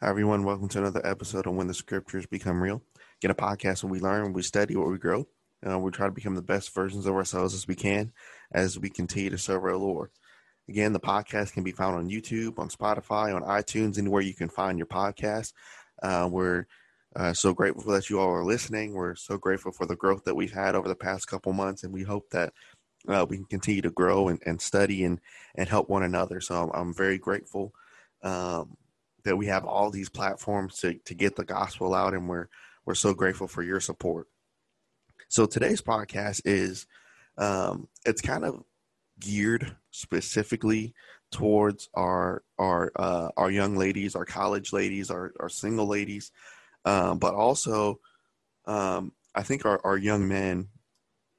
Hi, 0.00 0.10
everyone. 0.10 0.44
Welcome 0.44 0.68
to 0.68 0.78
another 0.78 1.04
episode 1.04 1.48
of 1.48 1.54
When 1.54 1.66
the 1.66 1.74
Scriptures 1.74 2.24
Become 2.24 2.62
Real. 2.62 2.80
Get 3.20 3.32
a 3.32 3.34
podcast 3.34 3.82
where 3.82 3.90
we 3.90 3.98
learn, 3.98 4.32
we 4.32 4.42
study, 4.42 4.76
where 4.76 4.86
we 4.86 4.96
grow. 4.96 5.26
Uh, 5.68 5.76
we 5.76 5.90
try 5.90 6.06
to 6.06 6.12
become 6.12 6.36
the 6.36 6.40
best 6.40 6.72
versions 6.72 7.04
of 7.04 7.16
ourselves 7.16 7.52
as 7.52 7.66
we 7.66 7.74
can 7.74 8.12
as 8.52 8.78
we 8.78 8.90
continue 8.90 9.28
to 9.28 9.36
serve 9.36 9.64
our 9.64 9.76
Lord. 9.76 10.10
Again, 10.68 10.92
the 10.92 11.00
podcast 11.00 11.52
can 11.52 11.64
be 11.64 11.72
found 11.72 11.96
on 11.96 12.08
YouTube, 12.08 12.60
on 12.60 12.68
Spotify, 12.68 13.34
on 13.34 13.42
iTunes, 13.42 13.98
anywhere 13.98 14.22
you 14.22 14.34
can 14.34 14.48
find 14.48 14.78
your 14.78 14.86
podcast. 14.86 15.52
Uh, 16.00 16.28
we're 16.30 16.66
uh, 17.16 17.32
so 17.32 17.52
grateful 17.52 17.90
that 17.90 18.08
you 18.08 18.20
all 18.20 18.30
are 18.30 18.44
listening. 18.44 18.94
We're 18.94 19.16
so 19.16 19.36
grateful 19.36 19.72
for 19.72 19.84
the 19.84 19.96
growth 19.96 20.22
that 20.26 20.36
we've 20.36 20.52
had 20.52 20.76
over 20.76 20.86
the 20.86 20.94
past 20.94 21.26
couple 21.26 21.52
months, 21.52 21.82
and 21.82 21.92
we 21.92 22.04
hope 22.04 22.30
that 22.30 22.52
uh, 23.08 23.26
we 23.28 23.38
can 23.38 23.46
continue 23.46 23.82
to 23.82 23.90
grow 23.90 24.28
and, 24.28 24.40
and 24.46 24.60
study 24.60 25.02
and, 25.02 25.20
and 25.56 25.68
help 25.68 25.88
one 25.88 26.04
another. 26.04 26.40
So 26.40 26.54
I'm, 26.54 26.70
I'm 26.72 26.94
very 26.94 27.18
grateful 27.18 27.74
um, 28.22 28.76
that 29.24 29.36
we 29.36 29.46
have 29.46 29.64
all 29.64 29.90
these 29.90 30.08
platforms 30.08 30.76
to, 30.80 30.94
to 31.04 31.14
get 31.14 31.36
the 31.36 31.44
gospel 31.44 31.94
out, 31.94 32.14
and 32.14 32.28
we're 32.28 32.48
we're 32.84 32.94
so 32.94 33.12
grateful 33.12 33.48
for 33.48 33.62
your 33.62 33.80
support. 33.80 34.28
So 35.28 35.44
today's 35.46 35.82
podcast 35.82 36.42
is 36.44 36.86
um, 37.36 37.88
it's 38.06 38.22
kind 38.22 38.44
of 38.44 38.64
geared 39.20 39.76
specifically 39.90 40.94
towards 41.30 41.88
our 41.94 42.42
our 42.58 42.92
uh, 42.96 43.28
our 43.36 43.50
young 43.50 43.76
ladies, 43.76 44.14
our 44.14 44.24
college 44.24 44.72
ladies, 44.72 45.10
our 45.10 45.32
our 45.40 45.48
single 45.48 45.86
ladies, 45.86 46.32
um, 46.84 47.18
but 47.18 47.34
also 47.34 48.00
um, 48.66 49.12
I 49.34 49.42
think 49.42 49.66
our 49.66 49.80
our 49.84 49.96
young 49.96 50.28
men 50.28 50.68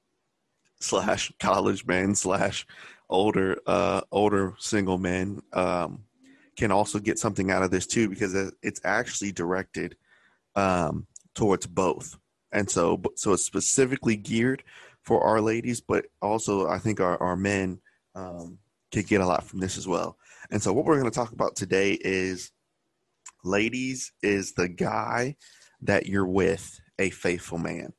slash 0.80 1.32
college 1.40 1.86
men 1.86 2.16
slash 2.16 2.66
older 3.10 3.58
uh, 3.66 4.02
older 4.12 4.54
single 4.60 4.98
men 4.98 5.42
um, 5.54 6.04
can 6.60 6.72
also 6.72 7.00
get 7.00 7.18
something 7.18 7.50
out 7.50 7.64
of 7.64 7.72
this 7.72 7.88
too 7.88 8.10
because 8.10 8.36
it's 8.62 8.82
actually 8.84 9.32
directed 9.32 9.96
um, 10.56 11.08
towards 11.34 11.66
both. 11.66 12.18
And 12.52 12.70
so 12.70 13.02
so 13.16 13.34
it's 13.34 13.46
specifically 13.46 14.16
geared 14.16 14.64
for 15.04 15.24
our 15.24 15.40
ladies 15.40 15.80
but 15.80 16.06
also 16.22 16.68
i 16.68 16.78
think 16.78 17.00
our, 17.00 17.18
our 17.24 17.38
men 17.38 17.80
um, 18.16 18.60
can 18.92 19.04
get 19.04 19.22
a 19.22 19.26
lot 19.26 19.44
from 19.44 19.60
this 19.60 19.78
as 19.78 19.88
well. 19.88 20.18
And 20.52 20.62
so 20.62 20.74
what 20.74 20.86
we're 20.86 21.00
going 21.00 21.10
to 21.10 21.16
talk 21.16 21.32
about 21.32 21.56
today 21.56 21.94
is 21.94 22.52
ladies 23.44 24.12
is 24.22 24.54
the 24.54 24.68
guy 24.68 25.36
that 25.82 26.08
you're 26.08 26.28
with 26.28 26.80
a 26.98 27.10
faithful 27.12 27.58
man. 27.58 27.94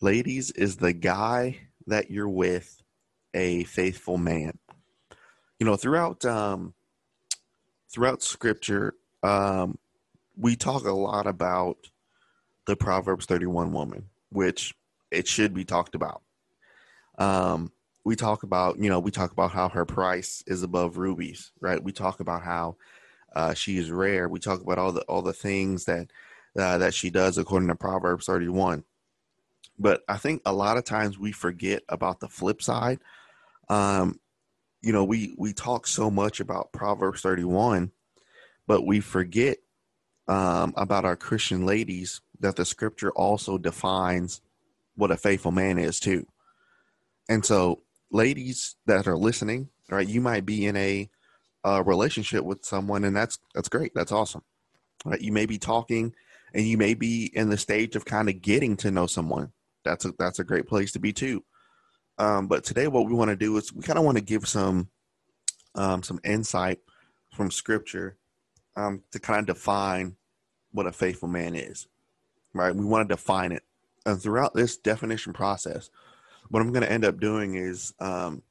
Ladies 0.00 0.50
is 0.50 0.76
the 0.76 0.92
guy 0.92 1.58
that 1.86 2.10
you're 2.10 2.28
with 2.28 2.82
a 3.34 3.64
faithful 3.64 4.18
man. 4.18 4.58
You 5.58 5.66
know 5.66 5.76
throughout 5.76 6.24
um 6.24 6.74
throughout 7.92 8.22
scripture 8.22 8.94
um 9.22 9.78
we 10.36 10.56
talk 10.56 10.84
a 10.84 10.92
lot 10.92 11.26
about 11.26 11.76
the 12.66 12.76
Proverbs 12.76 13.26
31 13.26 13.72
woman, 13.72 14.08
which 14.30 14.74
it 15.10 15.26
should 15.26 15.54
be 15.54 15.64
talked 15.64 15.94
about. 15.94 16.22
Um, 17.18 17.72
we 18.04 18.16
talk 18.16 18.42
about, 18.42 18.78
you 18.78 18.88
know, 18.88 18.98
we 18.98 19.10
talk 19.10 19.32
about 19.32 19.52
how 19.52 19.68
her 19.68 19.84
price 19.84 20.42
is 20.46 20.62
above 20.62 20.96
rubies, 20.96 21.52
right? 21.60 21.82
We 21.82 21.92
talk 21.92 22.20
about 22.20 22.42
how 22.42 22.76
uh, 23.34 23.54
she 23.54 23.78
is 23.78 23.90
rare. 23.90 24.28
We 24.28 24.40
talk 24.40 24.60
about 24.60 24.78
all 24.78 24.92
the 24.92 25.02
all 25.02 25.22
the 25.22 25.32
things 25.32 25.84
that 25.84 26.08
uh, 26.58 26.78
that 26.78 26.94
she 26.94 27.10
does 27.10 27.38
according 27.38 27.68
to 27.68 27.74
Proverbs 27.74 28.26
31. 28.26 28.84
But 29.78 30.02
I 30.08 30.16
think 30.16 30.42
a 30.44 30.52
lot 30.52 30.76
of 30.76 30.84
times 30.84 31.18
we 31.18 31.32
forget 31.32 31.82
about 31.88 32.20
the 32.20 32.28
flip 32.28 32.62
side. 32.62 32.98
Um, 33.68 34.20
you 34.82 34.92
know, 34.92 35.04
we 35.04 35.34
we 35.38 35.52
talk 35.52 35.86
so 35.86 36.10
much 36.10 36.40
about 36.40 36.72
Proverbs 36.72 37.20
31, 37.20 37.92
but 38.66 38.84
we 38.84 39.00
forget 39.00 39.58
um, 40.28 40.74
about 40.76 41.04
our 41.04 41.16
Christian 41.16 41.64
ladies 41.64 42.20
that 42.40 42.56
the 42.56 42.64
scripture 42.64 43.12
also 43.12 43.58
defines 43.58 44.40
what 44.96 45.12
a 45.12 45.16
faithful 45.16 45.52
man 45.52 45.78
is 45.78 46.00
too. 46.00 46.26
And 47.28 47.44
so, 47.44 47.82
ladies 48.10 48.74
that 48.86 49.06
are 49.06 49.16
listening, 49.16 49.68
right, 49.88 50.06
you 50.06 50.20
might 50.20 50.44
be 50.44 50.66
in 50.66 50.76
a, 50.76 51.08
a 51.64 51.82
relationship 51.82 52.44
with 52.44 52.64
someone, 52.64 53.04
and 53.04 53.16
that's 53.16 53.38
that's 53.54 53.68
great. 53.68 53.92
That's 53.94 54.12
awesome. 54.12 54.42
Right? 55.04 55.20
You 55.20 55.32
may 55.32 55.46
be 55.46 55.58
talking, 55.58 56.12
and 56.52 56.66
you 56.66 56.76
may 56.76 56.94
be 56.94 57.30
in 57.32 57.50
the 57.50 57.56
stage 57.56 57.94
of 57.94 58.04
kind 58.04 58.28
of 58.28 58.42
getting 58.42 58.76
to 58.78 58.90
know 58.90 59.06
someone. 59.06 59.52
That's 59.84 60.04
a 60.04 60.12
that's 60.18 60.40
a 60.40 60.44
great 60.44 60.66
place 60.66 60.90
to 60.92 60.98
be 60.98 61.12
too. 61.12 61.44
Um, 62.18 62.46
but 62.46 62.64
today, 62.64 62.88
what 62.88 63.06
we 63.06 63.14
want 63.14 63.30
to 63.30 63.36
do 63.36 63.56
is 63.56 63.72
we 63.72 63.82
kind 63.82 63.98
of 63.98 64.04
want 64.04 64.18
to 64.18 64.24
give 64.24 64.46
some 64.46 64.88
um, 65.74 66.02
some 66.02 66.20
insight 66.24 66.78
from 67.34 67.50
Scripture 67.50 68.16
um, 68.76 69.02
to 69.12 69.18
kind 69.18 69.40
of 69.40 69.56
define 69.56 70.16
what 70.72 70.86
a 70.86 70.92
faithful 70.92 71.28
man 71.28 71.54
is 71.54 71.86
right? 72.54 72.74
We 72.74 72.84
want 72.84 73.08
to 73.08 73.14
define 73.14 73.52
it. 73.52 73.62
And 74.06 74.20
throughout 74.20 74.54
this 74.54 74.76
definition 74.76 75.32
process, 75.32 75.90
what 76.48 76.60
I'm 76.60 76.72
going 76.72 76.82
to 76.82 76.92
end 76.92 77.04
up 77.04 77.20
doing 77.20 77.54
is 77.54 77.94
um, 78.00 78.42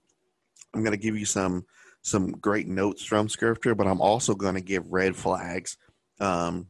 I'm 0.74 0.84
going 0.84 0.96
to 0.96 1.02
give 1.02 1.18
you 1.18 1.26
some 1.26 1.66
some 2.04 2.32
great 2.32 2.68
notes 2.68 3.04
from 3.04 3.30
scripture, 3.30 3.76
but 3.76 3.86
I'm 3.86 4.02
also 4.02 4.34
going 4.34 4.56
to 4.56 4.62
give 4.62 4.92
red 4.92 5.16
flags, 5.16 5.78
um, 6.20 6.66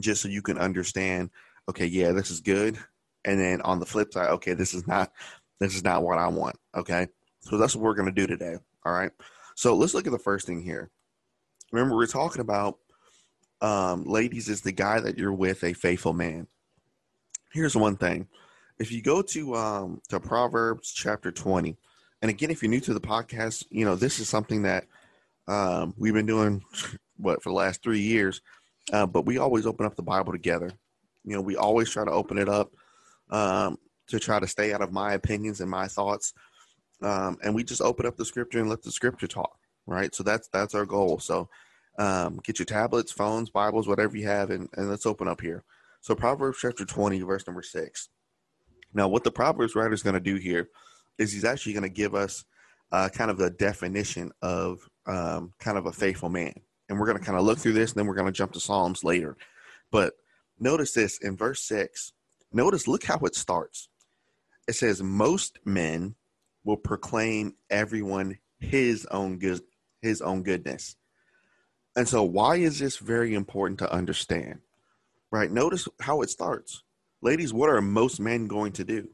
just 0.00 0.22
so 0.22 0.28
you 0.28 0.40
can 0.40 0.56
understand. 0.56 1.28
Okay, 1.68 1.84
yeah, 1.84 2.12
this 2.12 2.30
is 2.30 2.40
good, 2.40 2.78
and 3.26 3.38
then 3.38 3.60
on 3.60 3.78
the 3.78 3.84
flip 3.84 4.10
side, 4.10 4.30
okay, 4.30 4.54
this 4.54 4.72
is 4.72 4.86
not 4.86 5.12
this 5.62 5.74
is 5.74 5.84
not 5.84 6.02
what 6.02 6.18
I 6.18 6.28
want. 6.28 6.56
Okay, 6.74 7.08
so 7.40 7.58
that's 7.58 7.74
what 7.74 7.82
we're 7.82 7.94
going 7.94 8.12
to 8.12 8.20
do 8.20 8.26
today. 8.26 8.56
All 8.84 8.92
right, 8.92 9.10
so 9.54 9.76
let's 9.76 9.94
look 9.94 10.06
at 10.06 10.12
the 10.12 10.18
first 10.18 10.46
thing 10.46 10.62
here. 10.62 10.90
Remember, 11.70 11.96
we're 11.96 12.06
talking 12.06 12.40
about 12.40 12.78
um, 13.60 14.04
ladies, 14.04 14.48
is 14.48 14.60
the 14.60 14.72
guy 14.72 15.00
that 15.00 15.16
you're 15.16 15.32
with 15.32 15.62
a 15.62 15.72
faithful 15.72 16.12
man? 16.12 16.48
Here's 17.52 17.76
one 17.76 17.96
thing. 17.96 18.28
If 18.78 18.90
you 18.90 19.02
go 19.02 19.22
to 19.22 19.54
um, 19.54 20.00
to 20.08 20.18
Proverbs 20.18 20.92
chapter 20.92 21.30
20, 21.30 21.76
and 22.20 22.30
again, 22.30 22.50
if 22.50 22.62
you're 22.62 22.70
new 22.70 22.80
to 22.80 22.94
the 22.94 23.00
podcast, 23.00 23.64
you 23.70 23.84
know 23.84 23.94
this 23.94 24.18
is 24.18 24.28
something 24.28 24.62
that 24.62 24.86
um, 25.46 25.94
we've 25.96 26.14
been 26.14 26.26
doing 26.26 26.62
what 27.16 27.42
for 27.42 27.50
the 27.50 27.54
last 27.54 27.82
three 27.82 28.00
years, 28.00 28.40
uh, 28.92 29.06
but 29.06 29.26
we 29.26 29.38
always 29.38 29.66
open 29.66 29.86
up 29.86 29.94
the 29.94 30.02
Bible 30.02 30.32
together. 30.32 30.72
You 31.24 31.36
know, 31.36 31.40
we 31.40 31.56
always 31.56 31.88
try 31.88 32.04
to 32.04 32.10
open 32.10 32.38
it 32.38 32.48
up 32.48 32.72
um, 33.30 33.78
to 34.12 34.20
try 34.20 34.38
to 34.38 34.46
stay 34.46 34.72
out 34.72 34.82
of 34.82 34.92
my 34.92 35.14
opinions 35.14 35.60
and 35.60 35.70
my 35.70 35.88
thoughts, 35.88 36.32
um, 37.02 37.36
and 37.42 37.54
we 37.54 37.64
just 37.64 37.82
open 37.82 38.06
up 38.06 38.16
the 38.16 38.24
scripture 38.24 38.60
and 38.60 38.70
let 38.70 38.82
the 38.82 38.92
scripture 38.92 39.26
talk. 39.26 39.58
Right, 39.84 40.14
so 40.14 40.22
that's 40.22 40.48
that's 40.48 40.76
our 40.76 40.86
goal. 40.86 41.18
So 41.18 41.48
um, 41.98 42.40
get 42.42 42.58
your 42.58 42.66
tablets, 42.66 43.12
phones, 43.12 43.50
Bibles, 43.50 43.86
whatever 43.86 44.16
you 44.16 44.26
have, 44.26 44.50
and, 44.50 44.68
and 44.74 44.88
let's 44.88 45.06
open 45.06 45.28
up 45.28 45.40
here. 45.40 45.64
So, 46.00 46.14
Proverbs 46.14 46.58
chapter 46.60 46.84
20, 46.84 47.20
verse 47.22 47.46
number 47.46 47.62
6. 47.62 48.08
Now, 48.94 49.08
what 49.08 49.24
the 49.24 49.30
Proverbs 49.30 49.74
writer 49.74 49.92
is 49.92 50.02
going 50.02 50.14
to 50.14 50.20
do 50.20 50.36
here 50.36 50.68
is 51.18 51.32
he's 51.32 51.44
actually 51.44 51.74
going 51.74 51.82
to 51.84 51.88
give 51.88 52.14
us 52.14 52.44
uh, 52.90 53.08
kind 53.08 53.30
of 53.30 53.38
the 53.38 53.50
definition 53.50 54.32
of 54.42 54.80
um, 55.06 55.52
kind 55.58 55.78
of 55.78 55.86
a 55.86 55.92
faithful 55.92 56.28
man. 56.28 56.54
And 56.88 56.98
we're 56.98 57.06
going 57.06 57.18
to 57.18 57.24
kind 57.24 57.38
of 57.38 57.44
look 57.44 57.58
through 57.58 57.74
this, 57.74 57.92
and 57.92 57.98
then 57.98 58.06
we're 58.06 58.14
going 58.14 58.26
to 58.26 58.32
jump 58.32 58.52
to 58.52 58.60
Psalms 58.60 59.04
later. 59.04 59.36
But 59.90 60.14
notice 60.58 60.92
this 60.92 61.18
in 61.18 61.36
verse 61.36 61.62
6. 61.64 62.12
Notice, 62.52 62.88
look 62.88 63.04
how 63.04 63.18
it 63.18 63.34
starts. 63.34 63.88
It 64.68 64.74
says, 64.74 65.02
Most 65.02 65.58
men 65.64 66.14
will 66.64 66.76
proclaim 66.76 67.54
everyone 67.70 68.38
his 68.58 69.06
own 69.06 69.38
good 69.38 69.60
his 70.00 70.20
own 70.20 70.42
goodness 70.42 70.96
and 71.94 72.08
so, 72.08 72.22
why 72.22 72.56
is 72.56 72.78
this 72.78 72.96
very 72.96 73.34
important 73.34 73.78
to 73.80 73.92
understand? 73.92 74.60
Right? 75.30 75.50
Notice 75.50 75.88
how 76.00 76.22
it 76.22 76.30
starts. 76.30 76.82
Ladies, 77.20 77.52
what 77.52 77.68
are 77.68 77.80
most 77.80 78.18
men 78.18 78.46
going 78.46 78.72
to 78.72 78.84
do? 78.84 79.08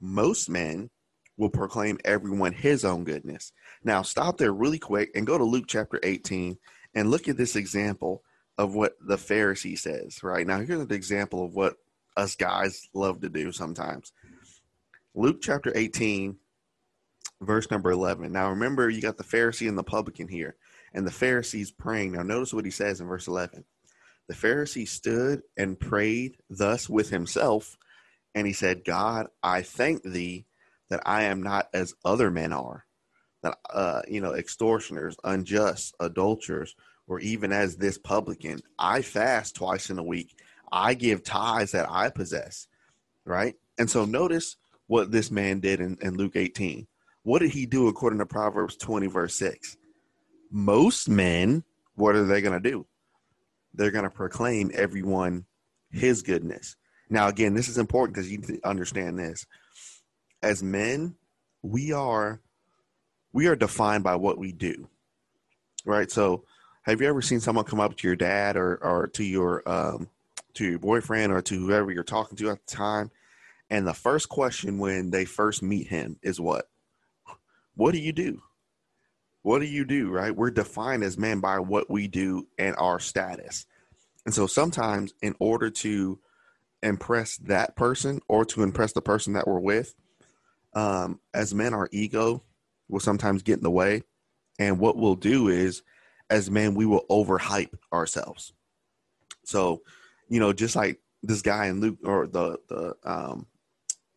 Most 0.00 0.48
men 0.48 0.90
will 1.36 1.50
proclaim 1.50 1.98
everyone 2.04 2.52
his 2.52 2.84
own 2.84 3.04
goodness. 3.04 3.52
Now, 3.84 4.02
stop 4.02 4.38
there 4.38 4.52
really 4.52 4.78
quick 4.78 5.10
and 5.14 5.26
go 5.26 5.36
to 5.36 5.44
Luke 5.44 5.66
chapter 5.68 6.00
18 6.02 6.56
and 6.94 7.10
look 7.10 7.28
at 7.28 7.36
this 7.36 7.56
example 7.56 8.22
of 8.56 8.74
what 8.74 8.96
the 9.00 9.16
Pharisee 9.16 9.78
says, 9.78 10.22
right? 10.22 10.46
Now, 10.46 10.60
here's 10.60 10.80
an 10.80 10.92
example 10.92 11.44
of 11.44 11.54
what 11.54 11.76
us 12.16 12.36
guys 12.36 12.88
love 12.94 13.20
to 13.20 13.28
do 13.28 13.52
sometimes. 13.52 14.12
Luke 15.18 15.38
chapter 15.40 15.72
18, 15.74 16.36
verse 17.40 17.70
number 17.70 17.90
11. 17.90 18.30
Now 18.30 18.50
remember, 18.50 18.90
you 18.90 19.00
got 19.00 19.16
the 19.16 19.24
Pharisee 19.24 19.66
and 19.66 19.78
the 19.78 19.82
publican 19.82 20.28
here, 20.28 20.56
and 20.92 21.06
the 21.06 21.10
Pharisee's 21.10 21.70
praying. 21.70 22.12
Now 22.12 22.22
notice 22.22 22.52
what 22.52 22.66
he 22.66 22.70
says 22.70 23.00
in 23.00 23.06
verse 23.06 23.26
11. 23.26 23.64
The 24.28 24.34
Pharisee 24.34 24.86
stood 24.86 25.40
and 25.56 25.80
prayed 25.80 26.36
thus 26.50 26.90
with 26.90 27.08
himself, 27.08 27.78
and 28.34 28.46
he 28.46 28.52
said, 28.52 28.84
God, 28.84 29.28
I 29.42 29.62
thank 29.62 30.02
thee 30.02 30.44
that 30.90 31.00
I 31.06 31.22
am 31.22 31.42
not 31.42 31.70
as 31.72 31.94
other 32.04 32.30
men 32.30 32.52
are, 32.52 32.84
that, 33.42 33.56
uh, 33.72 34.02
you 34.06 34.20
know, 34.20 34.34
extortioners, 34.34 35.16
unjust, 35.24 35.94
adulterers, 35.98 36.76
or 37.08 37.20
even 37.20 37.52
as 37.52 37.76
this 37.76 37.96
publican. 37.96 38.60
I 38.78 39.00
fast 39.00 39.54
twice 39.54 39.88
in 39.88 39.98
a 39.98 40.04
week. 40.04 40.38
I 40.70 40.92
give 40.92 41.24
tithes 41.24 41.72
that 41.72 41.90
I 41.90 42.10
possess, 42.10 42.68
right? 43.24 43.54
And 43.78 43.88
so 43.88 44.04
notice 44.04 44.56
what 44.86 45.10
this 45.10 45.30
man 45.30 45.60
did 45.60 45.80
in, 45.80 45.98
in 46.00 46.16
Luke 46.16 46.36
18. 46.36 46.86
What 47.22 47.40
did 47.40 47.50
he 47.50 47.66
do 47.66 47.88
according 47.88 48.20
to 48.20 48.26
Proverbs 48.26 48.76
20, 48.76 49.08
verse 49.08 49.36
6? 49.36 49.76
Most 50.50 51.08
men, 51.08 51.64
what 51.96 52.14
are 52.14 52.24
they 52.24 52.40
going 52.40 52.60
to 52.60 52.70
do? 52.70 52.86
They're 53.74 53.90
going 53.90 54.04
to 54.04 54.10
proclaim 54.10 54.70
everyone 54.74 55.44
his 55.90 56.22
goodness. 56.22 56.76
Now, 57.10 57.28
again, 57.28 57.54
this 57.54 57.68
is 57.68 57.78
important 57.78 58.14
because 58.14 58.30
you 58.30 58.38
need 58.38 58.48
to 58.48 58.68
understand 58.68 59.18
this. 59.18 59.46
As 60.42 60.62
men, 60.62 61.16
we 61.62 61.92
are 61.92 62.40
we 63.32 63.48
are 63.48 63.56
defined 63.56 64.02
by 64.02 64.16
what 64.16 64.38
we 64.38 64.52
do, 64.52 64.88
right? 65.84 66.10
So, 66.10 66.44
have 66.82 67.00
you 67.00 67.08
ever 67.08 67.20
seen 67.20 67.40
someone 67.40 67.64
come 67.64 67.80
up 67.80 67.96
to 67.96 68.06
your 68.06 68.16
dad 68.16 68.56
or 68.56 68.76
or 68.76 69.08
to 69.08 69.24
your 69.24 69.62
um, 69.68 70.08
to 70.54 70.64
your 70.64 70.78
boyfriend 70.78 71.32
or 71.32 71.42
to 71.42 71.54
whoever 71.54 71.90
you're 71.90 72.02
talking 72.02 72.36
to 72.38 72.50
at 72.50 72.66
the 72.66 72.76
time, 72.76 73.10
and 73.70 73.86
the 73.86 73.94
first 73.94 74.28
question 74.28 74.78
when 74.78 75.10
they 75.10 75.24
first 75.24 75.62
meet 75.62 75.88
him 75.88 76.18
is 76.22 76.40
what? 76.40 76.68
what 77.76 77.92
do 77.92 77.98
you 77.98 78.12
do? 78.12 78.42
What 79.42 79.60
do 79.60 79.66
you 79.66 79.84
do, 79.84 80.10
right? 80.10 80.34
We're 80.34 80.50
defined 80.50 81.04
as 81.04 81.16
men 81.16 81.40
by 81.40 81.60
what 81.60 81.88
we 81.88 82.08
do 82.08 82.48
and 82.58 82.74
our 82.78 82.98
status. 82.98 83.66
And 84.24 84.34
so 84.34 84.48
sometimes, 84.48 85.14
in 85.22 85.36
order 85.38 85.70
to 85.70 86.18
impress 86.82 87.36
that 87.38 87.76
person 87.76 88.20
or 88.26 88.44
to 88.46 88.64
impress 88.64 88.92
the 88.92 89.02
person 89.02 89.34
that 89.34 89.46
we're 89.46 89.60
with, 89.60 89.94
um, 90.74 91.20
as 91.32 91.54
men, 91.54 91.74
our 91.74 91.88
ego 91.92 92.42
will 92.88 92.98
sometimes 92.98 93.42
get 93.42 93.58
in 93.58 93.62
the 93.62 93.70
way. 93.70 94.02
And 94.58 94.80
what 94.80 94.96
we'll 94.96 95.14
do 95.14 95.48
is, 95.48 95.82
as 96.28 96.50
men, 96.50 96.74
we 96.74 96.86
will 96.86 97.04
overhype 97.08 97.74
ourselves. 97.92 98.52
So, 99.44 99.82
you 100.28 100.40
know, 100.40 100.52
just 100.52 100.74
like 100.74 100.98
this 101.22 101.42
guy 101.42 101.66
in 101.66 101.80
Luke 101.80 101.98
or 102.04 102.26
the 102.26 102.58
the 102.68 102.96
um, 103.04 103.46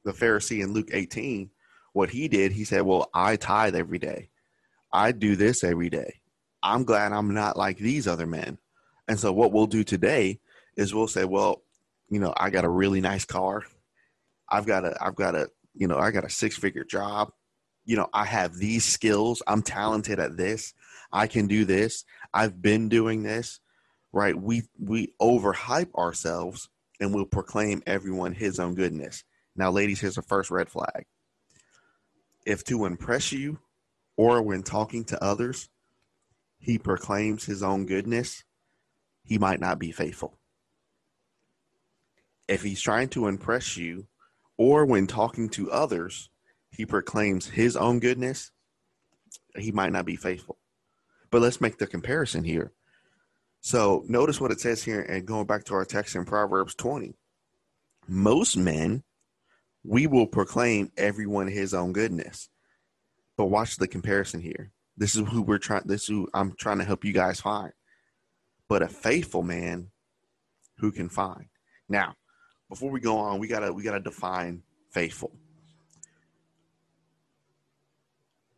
the 0.03 0.13
Pharisee 0.13 0.61
in 0.63 0.73
Luke 0.73 0.89
18, 0.91 1.49
what 1.93 2.09
he 2.09 2.27
did, 2.27 2.51
he 2.51 2.63
said, 2.63 2.83
Well, 2.83 3.09
I 3.13 3.35
tithe 3.35 3.75
every 3.75 3.99
day. 3.99 4.29
I 4.91 5.11
do 5.11 5.35
this 5.35 5.63
every 5.63 5.89
day. 5.89 6.21
I'm 6.61 6.83
glad 6.83 7.11
I'm 7.11 7.33
not 7.33 7.57
like 7.57 7.77
these 7.77 8.07
other 8.07 8.25
men. 8.25 8.57
And 9.07 9.19
so 9.19 9.31
what 9.31 9.51
we'll 9.51 9.67
do 9.67 9.83
today 9.83 10.39
is 10.75 10.93
we'll 10.93 11.07
say, 11.07 11.25
Well, 11.25 11.63
you 12.09 12.19
know, 12.19 12.33
I 12.35 12.49
got 12.49 12.65
a 12.65 12.69
really 12.69 13.01
nice 13.01 13.25
car. 13.25 13.63
I've 14.47 14.65
got 14.65 14.85
a 14.85 14.95
I've 15.01 15.15
got 15.15 15.35
a 15.35 15.49
you 15.75 15.87
know, 15.87 15.97
I 15.97 16.11
got 16.11 16.25
a 16.25 16.29
six 16.29 16.57
figure 16.57 16.83
job. 16.83 17.31
You 17.85 17.95
know, 17.95 18.09
I 18.13 18.25
have 18.25 18.55
these 18.55 18.85
skills. 18.85 19.41
I'm 19.47 19.61
talented 19.61 20.19
at 20.19 20.37
this. 20.37 20.73
I 21.11 21.27
can 21.27 21.47
do 21.47 21.65
this. 21.65 22.05
I've 22.33 22.61
been 22.61 22.89
doing 22.89 23.23
this. 23.23 23.59
Right. 24.11 24.35
We 24.35 24.63
we 24.79 25.13
overhype 25.21 25.93
ourselves 25.95 26.69
and 26.99 27.13
we'll 27.13 27.25
proclaim 27.25 27.81
everyone 27.85 28.33
his 28.33 28.59
own 28.59 28.75
goodness. 28.75 29.23
Now, 29.55 29.71
ladies, 29.71 29.99
here's 29.99 30.15
the 30.15 30.21
first 30.21 30.51
red 30.51 30.69
flag 30.69 31.05
if 32.45 32.63
to 32.65 32.85
impress 32.85 33.31
you 33.31 33.59
or 34.17 34.41
when 34.41 34.63
talking 34.63 35.03
to 35.05 35.23
others, 35.23 35.69
he 36.57 36.77
proclaims 36.77 37.45
his 37.45 37.63
own 37.63 37.85
goodness, 37.85 38.43
he 39.23 39.37
might 39.37 39.59
not 39.59 39.79
be 39.79 39.91
faithful. 39.91 40.37
If 42.47 42.63
he's 42.63 42.81
trying 42.81 43.09
to 43.09 43.27
impress 43.27 43.77
you 43.77 44.07
or 44.57 44.85
when 44.85 45.07
talking 45.07 45.49
to 45.49 45.71
others, 45.71 46.29
he 46.71 46.85
proclaims 46.85 47.47
his 47.47 47.77
own 47.77 47.99
goodness, 47.99 48.51
he 49.55 49.71
might 49.71 49.91
not 49.91 50.05
be 50.05 50.15
faithful. 50.15 50.57
But 51.29 51.41
let's 51.41 51.61
make 51.61 51.77
the 51.77 51.87
comparison 51.87 52.43
here. 52.43 52.73
So 53.61 54.03
notice 54.07 54.41
what 54.41 54.51
it 54.51 54.59
says 54.59 54.83
here, 54.83 55.01
and 55.01 55.25
going 55.25 55.45
back 55.45 55.65
to 55.65 55.75
our 55.75 55.85
text 55.85 56.15
in 56.15 56.25
Proverbs 56.25 56.75
20. 56.75 57.13
Most 58.07 58.57
men 58.57 59.03
we 59.83 60.07
will 60.07 60.27
proclaim 60.27 60.91
everyone 60.97 61.47
his 61.47 61.73
own 61.73 61.93
goodness. 61.93 62.49
But 63.37 63.45
watch 63.45 63.77
the 63.77 63.87
comparison 63.87 64.41
here. 64.41 64.71
This 64.97 65.15
is 65.15 65.27
who 65.29 65.41
we're 65.41 65.59
trying 65.59 65.83
this 65.85 66.03
is 66.03 66.07
who 66.09 66.27
I'm 66.33 66.53
trying 66.57 66.79
to 66.79 66.83
help 66.83 67.05
you 67.05 67.13
guys 67.13 67.39
find. 67.39 67.71
But 68.67 68.81
a 68.81 68.87
faithful 68.87 69.43
man 69.43 69.91
who 70.77 70.91
can 70.91 71.09
find. 71.09 71.45
Now, 71.87 72.15
before 72.69 72.91
we 72.91 72.99
go 72.99 73.17
on, 73.17 73.39
we 73.39 73.47
gotta 73.47 73.71
we 73.71 73.83
gotta 73.83 74.01
define 74.01 74.63
faithful. 74.91 75.31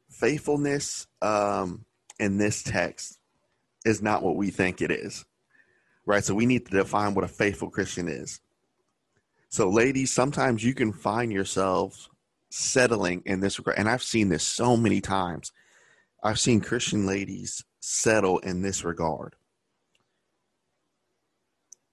Faithfulness 0.10 1.08
um, 1.22 1.86
in 2.20 2.38
this 2.38 2.64
text 2.64 3.20
is 3.86 4.02
not 4.02 4.24
what 4.24 4.36
we 4.36 4.50
think 4.50 4.82
it 4.82 4.92
is. 4.92 5.26
Right? 6.06 6.24
So 6.24 6.34
we 6.34 6.46
need 6.46 6.66
to 6.66 6.72
define 6.72 7.14
what 7.14 7.24
a 7.24 7.30
faithful 7.30 7.70
Christian 7.70 8.08
is. 8.08 8.42
So, 9.51 9.69
ladies, 9.69 10.12
sometimes 10.12 10.63
you 10.63 10.74
can 10.74 10.94
find 10.94 11.30
yourselves 11.30 12.09
settling 12.50 13.21
in 13.25 13.42
this 13.42 13.59
regard. 13.59 13.77
And 13.77 13.89
I've 13.89 14.01
seen 14.01 14.30
this 14.30 14.44
so 14.44 14.77
many 14.77 15.01
times. 15.01 15.51
I've 16.24 16.39
seen 16.39 16.62
Christian 16.62 17.06
ladies 17.06 17.65
settle 17.81 18.39
in 18.39 18.62
this 18.62 18.86
regard. 18.86 19.36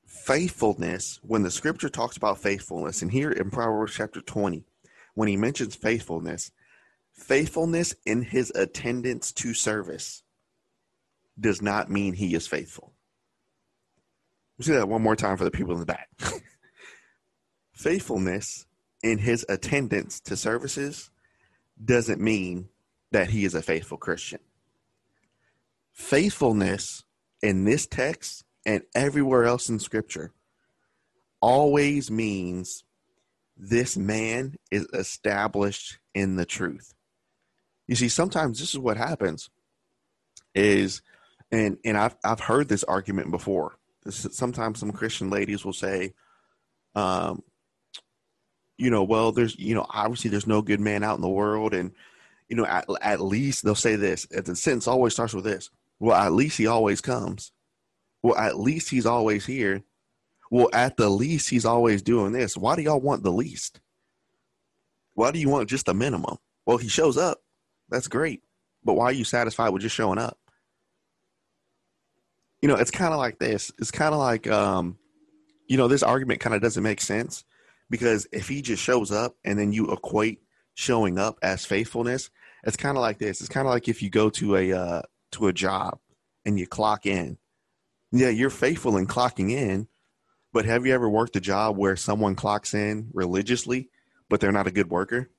Faithfulness, 0.06 1.18
when 1.22 1.42
the 1.42 1.50
scripture 1.50 1.88
talks 1.88 2.16
about 2.16 2.38
faithfulness, 2.38 3.02
and 3.02 3.10
here 3.10 3.32
in 3.32 3.50
Proverbs 3.50 3.94
chapter 3.94 4.20
20, 4.20 4.62
when 5.14 5.26
he 5.26 5.36
mentions 5.36 5.74
faithfulness, 5.74 6.52
faithfulness 7.12 7.92
in 8.06 8.22
his 8.22 8.52
attendance 8.54 9.32
to 9.32 9.52
service 9.52 10.22
does 11.40 11.60
not 11.60 11.90
mean 11.90 12.12
he 12.12 12.34
is 12.34 12.46
faithful. 12.46 12.92
We'll 14.56 14.66
see 14.66 14.72
that 14.74 14.88
one 14.88 15.02
more 15.02 15.16
time 15.16 15.36
for 15.36 15.44
the 15.44 15.50
people 15.50 15.72
in 15.72 15.80
the 15.80 15.86
back. 15.86 16.08
faithfulness 17.78 18.66
in 19.04 19.18
his 19.18 19.46
attendance 19.48 20.18
to 20.18 20.36
services 20.36 21.10
doesn't 21.82 22.20
mean 22.20 22.68
that 23.12 23.30
he 23.30 23.44
is 23.44 23.54
a 23.54 23.62
faithful 23.62 23.96
Christian. 23.96 24.40
Faithfulness 25.92 27.04
in 27.40 27.64
this 27.64 27.86
text 27.86 28.44
and 28.66 28.82
everywhere 28.96 29.44
else 29.44 29.68
in 29.68 29.78
scripture 29.78 30.32
always 31.40 32.10
means 32.10 32.82
this 33.56 33.96
man 33.96 34.56
is 34.72 34.88
established 34.92 35.98
in 36.14 36.34
the 36.34 36.44
truth. 36.44 36.94
You 37.86 37.94
see, 37.94 38.08
sometimes 38.08 38.58
this 38.58 38.70
is 38.70 38.78
what 38.80 38.96
happens 38.96 39.50
is 40.52 41.00
and 41.52 41.78
and 41.84 41.96
I've 41.96 42.16
I've 42.24 42.40
heard 42.40 42.68
this 42.68 42.82
argument 42.84 43.30
before. 43.30 43.76
This 44.04 44.24
is, 44.24 44.36
sometimes 44.36 44.80
some 44.80 44.90
Christian 44.90 45.30
ladies 45.30 45.64
will 45.64 45.72
say, 45.72 46.14
um, 46.96 47.42
you 48.78 48.90
know, 48.90 49.02
well, 49.02 49.32
there's, 49.32 49.58
you 49.58 49.74
know, 49.74 49.84
obviously 49.90 50.30
there's 50.30 50.46
no 50.46 50.62
good 50.62 50.80
man 50.80 51.02
out 51.02 51.16
in 51.16 51.20
the 51.20 51.28
world. 51.28 51.74
And, 51.74 51.90
you 52.48 52.56
know, 52.56 52.64
at, 52.64 52.86
at 53.02 53.20
least 53.20 53.64
they'll 53.64 53.74
say 53.74 53.96
this. 53.96 54.26
The 54.26 54.56
sentence 54.56 54.86
always 54.86 55.12
starts 55.12 55.34
with 55.34 55.44
this. 55.44 55.68
Well, 55.98 56.16
at 56.16 56.32
least 56.32 56.56
he 56.56 56.68
always 56.68 57.00
comes. 57.00 57.52
Well, 58.22 58.36
at 58.36 58.58
least 58.58 58.88
he's 58.88 59.04
always 59.04 59.44
here. 59.44 59.82
Well, 60.50 60.70
at 60.72 60.96
the 60.96 61.08
least 61.08 61.50
he's 61.50 61.66
always 61.66 62.02
doing 62.02 62.32
this. 62.32 62.56
Why 62.56 62.76
do 62.76 62.82
y'all 62.82 63.00
want 63.00 63.24
the 63.24 63.32
least? 63.32 63.80
Why 65.14 65.32
do 65.32 65.40
you 65.40 65.48
want 65.48 65.68
just 65.68 65.86
the 65.86 65.94
minimum? 65.94 66.38
Well, 66.64 66.78
he 66.78 66.88
shows 66.88 67.18
up. 67.18 67.42
That's 67.88 68.08
great. 68.08 68.42
But 68.84 68.94
why 68.94 69.06
are 69.06 69.12
you 69.12 69.24
satisfied 69.24 69.70
with 69.70 69.82
just 69.82 69.96
showing 69.96 70.18
up? 70.18 70.38
You 72.62 72.68
know, 72.68 72.76
it's 72.76 72.92
kind 72.92 73.12
of 73.12 73.18
like 73.18 73.38
this. 73.38 73.72
It's 73.78 73.90
kind 73.90 74.14
of 74.14 74.20
like, 74.20 74.46
um, 74.48 74.98
you 75.66 75.76
know, 75.76 75.88
this 75.88 76.02
argument 76.04 76.40
kind 76.40 76.54
of 76.54 76.62
doesn't 76.62 76.82
make 76.82 77.00
sense 77.00 77.44
because 77.90 78.26
if 78.32 78.48
he 78.48 78.62
just 78.62 78.82
shows 78.82 79.10
up 79.10 79.36
and 79.44 79.58
then 79.58 79.72
you 79.72 79.90
equate 79.92 80.42
showing 80.74 81.18
up 81.18 81.38
as 81.42 81.64
faithfulness, 81.64 82.30
it's 82.64 82.76
kind 82.76 82.96
of 82.96 83.00
like 83.00 83.18
this. 83.18 83.40
It's 83.40 83.48
kind 83.48 83.66
of 83.66 83.72
like 83.72 83.88
if 83.88 84.02
you 84.02 84.10
go 84.10 84.30
to 84.30 84.56
a 84.56 84.72
uh, 84.72 85.02
to 85.32 85.48
a 85.48 85.52
job 85.52 85.98
and 86.44 86.58
you 86.58 86.66
clock 86.66 87.06
in. 87.06 87.38
Yeah, 88.10 88.30
you're 88.30 88.50
faithful 88.50 88.96
in 88.96 89.06
clocking 89.06 89.50
in, 89.50 89.86
but 90.52 90.64
have 90.64 90.86
you 90.86 90.94
ever 90.94 91.08
worked 91.08 91.36
a 91.36 91.40
job 91.40 91.76
where 91.76 91.96
someone 91.96 92.34
clocks 92.34 92.72
in 92.72 93.10
religiously, 93.12 93.90
but 94.28 94.40
they're 94.40 94.52
not 94.52 94.66
a 94.66 94.72
good 94.72 94.90
worker? 94.90 95.30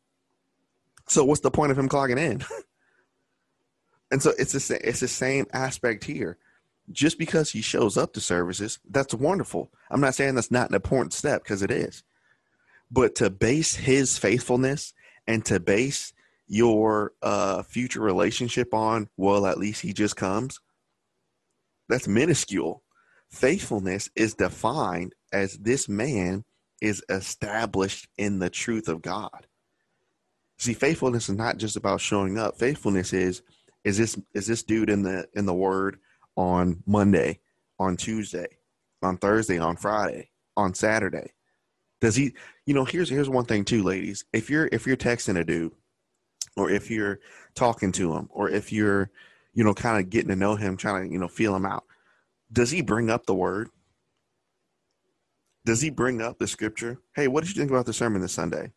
So 1.08 1.26
what's 1.26 1.42
the 1.42 1.50
point 1.50 1.72
of 1.72 1.80
him 1.80 1.90
clocking 1.90 2.20
in? 2.20 2.44
and 4.12 4.22
so 4.22 4.34
it's 4.38 4.52
the, 4.52 4.88
it's 4.88 5.00
the 5.00 5.08
same 5.08 5.48
aspect 5.52 6.04
here. 6.04 6.38
Just 6.92 7.18
because 7.18 7.52
he 7.52 7.62
shows 7.62 7.98
up 7.98 8.14
to 8.14 8.22
services, 8.22 8.80
that's 8.90 9.14
wonderful. 9.14 9.72
I'm 9.90 10.02
not 10.02 10.16
saying 10.16 10.36
that's 10.36 10.52
not 10.52 10.70
an 10.70 10.76
important 10.76 11.14
step 11.14 11.44
because 11.44 11.62
it 11.62 11.72
is. 11.72 12.04
But 12.92 13.16
to 13.16 13.30
base 13.30 13.76
his 13.76 14.18
faithfulness 14.18 14.94
and 15.28 15.46
to 15.46 15.60
base 15.60 16.14
your 16.48 17.14
uh, 17.22 17.62
future 17.64 18.02
relationship 18.02 18.74
on, 18.74 19.10
well, 19.18 19.46
at 19.46 19.60
least 19.60 19.82
he 19.82 19.94
just 19.94 20.16
comes, 20.16 20.60
that's 21.88 22.08
minuscule. 22.08 22.84
Faithfulness 23.30 24.10
is 24.16 24.34
defined 24.34 25.14
as 25.32 25.58
this 25.58 25.88
man 25.88 26.44
is 26.82 27.04
established 27.10 28.08
in 28.18 28.40
the 28.40 28.50
truth 28.50 28.88
of 28.88 29.02
God. 29.02 29.48
See, 30.58 30.74
faithfulness 30.74 31.30
is 31.30 31.38
not 31.38 31.58
just 31.58 31.76
about 31.76 32.02
showing 32.02 32.38
up. 32.38 32.58
Faithfulness 32.58 33.14
is 33.14 33.42
is 33.84 33.98
this 33.98 34.20
is 34.34 34.48
this 34.48 34.64
dude 34.64 34.90
in 34.90 35.04
the 35.04 35.28
in 35.34 35.46
the 35.46 35.54
word 35.54 36.00
on 36.36 36.84
Monday, 36.86 37.40
on 37.80 37.96
Tuesday, 37.96 38.48
on 39.02 39.18
Thursday, 39.18 39.58
on 39.58 39.78
Friday, 39.78 40.32
on 40.58 40.74
Saturday? 40.74 41.32
Does 42.02 42.16
he 42.16 42.34
you 42.66 42.74
know, 42.74 42.86
here's 42.86 43.10
here's 43.10 43.30
one 43.30 43.46
thing 43.46 43.66
too, 43.66 43.84
ladies. 43.84 44.26
If 44.32 44.50
you're 44.50 44.70
if 44.72 44.86
you're 44.86 44.98
texting 44.98 45.40
a 45.40 45.44
dude 45.44 45.74
or 46.56 46.70
if 46.70 46.90
you're 46.92 47.20
talking 47.56 47.92
to 47.94 48.14
him 48.14 48.30
or 48.32 48.50
if 48.50 48.72
you're, 48.72 49.10
you 49.54 49.64
know, 49.64 49.74
kind 49.74 50.00
of 50.00 50.10
getting 50.10 50.30
to 50.30 50.36
know 50.36 50.56
him, 50.56 50.78
trying 50.78 51.08
to, 51.08 51.14
you 51.14 51.20
know, 51.20 51.28
feel 51.28 51.56
him 51.56 51.66
out, 51.66 51.84
does 52.52 52.72
he 52.72 52.82
bring 52.82 53.10
up 53.10 53.26
the 53.26 53.36
word? 53.36 53.70
Does 55.66 55.82
he 55.82 55.90
bring 55.90 56.22
up 56.22 56.38
the 56.38 56.48
scripture? 56.48 57.00
Hey, 57.16 57.28
what 57.28 57.44
did 57.44 57.56
you 57.56 57.60
think 57.60 57.72
about 57.72 57.86
the 57.86 57.94
sermon 57.94 58.22
this 58.22 58.34
Sunday? 58.34 58.72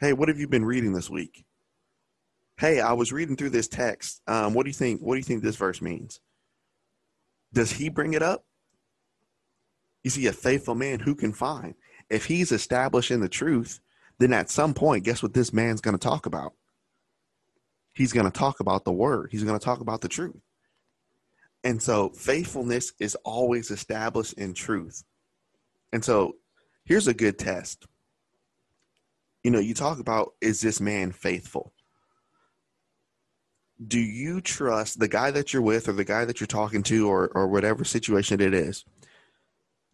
Hey, 0.00 0.12
what 0.12 0.28
have 0.28 0.38
you 0.38 0.48
been 0.48 0.64
reading 0.64 0.92
this 0.92 1.10
week? 1.10 1.44
Hey, 2.56 2.80
I 2.80 2.92
was 2.92 3.12
reading 3.12 3.36
through 3.36 3.50
this 3.50 3.68
text. 3.68 4.22
Um, 4.26 4.54
what 4.54 4.64
do 4.64 4.70
you 4.70 4.74
think? 4.74 5.00
What 5.00 5.14
do 5.14 5.18
you 5.18 5.24
think 5.24 5.42
this 5.42 5.56
verse 5.56 5.82
means? 5.82 6.20
Does 7.52 7.72
he 7.72 7.88
bring 7.88 8.14
it 8.14 8.22
up? 8.22 8.44
Is 10.04 10.14
he 10.14 10.26
a 10.26 10.32
faithful 10.32 10.74
man 10.74 11.00
who 11.00 11.14
can 11.14 11.32
find? 11.32 11.74
If 12.10 12.26
he's 12.26 12.52
establishing 12.52 13.20
the 13.20 13.28
truth, 13.28 13.80
then 14.18 14.32
at 14.32 14.50
some 14.50 14.74
point, 14.74 15.04
guess 15.04 15.22
what 15.22 15.34
this 15.34 15.52
man's 15.52 15.80
going 15.80 15.96
to 15.96 16.08
talk 16.08 16.26
about? 16.26 16.54
He's 17.92 18.12
going 18.12 18.30
to 18.30 18.38
talk 18.38 18.60
about 18.60 18.84
the 18.84 18.92
word. 18.92 19.28
He's 19.30 19.44
going 19.44 19.58
to 19.58 19.64
talk 19.64 19.80
about 19.80 20.00
the 20.00 20.08
truth. 20.08 20.40
And 21.62 21.82
so 21.82 22.10
faithfulness 22.10 22.92
is 22.98 23.14
always 23.24 23.70
established 23.70 24.34
in 24.34 24.52
truth. 24.52 25.02
And 25.92 26.04
so 26.04 26.34
here's 26.84 27.08
a 27.08 27.14
good 27.14 27.38
test. 27.38 27.86
You 29.42 29.50
know, 29.50 29.60
you 29.60 29.74
talk 29.74 29.98
about 29.98 30.32
is 30.40 30.60
this 30.60 30.80
man 30.80 31.12
faithful? 31.12 31.72
Do 33.86 33.98
you 33.98 34.40
trust 34.40 35.00
the 35.00 35.08
guy 35.08 35.30
that 35.30 35.52
you're 35.52 35.62
with 35.62 35.88
or 35.88 35.92
the 35.92 36.04
guy 36.04 36.24
that 36.24 36.40
you're 36.40 36.46
talking 36.46 36.82
to 36.84 37.08
or, 37.08 37.28
or 37.34 37.48
whatever 37.48 37.84
situation 37.84 38.40
it 38.40 38.54
is? 38.54 38.84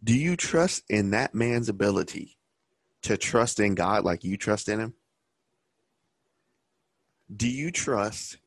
Do 0.03 0.17
you 0.17 0.35
trust 0.35 0.83
in 0.89 1.11
that 1.11 1.35
man's 1.35 1.69
ability 1.69 2.37
to 3.03 3.17
trust 3.17 3.59
in 3.59 3.75
God 3.75 4.03
like 4.03 4.23
you 4.23 4.37
trust 4.37 4.67
in 4.67 4.79
him? 4.79 4.93
Do 7.33 7.47
you 7.47 7.71
trust 7.71 8.37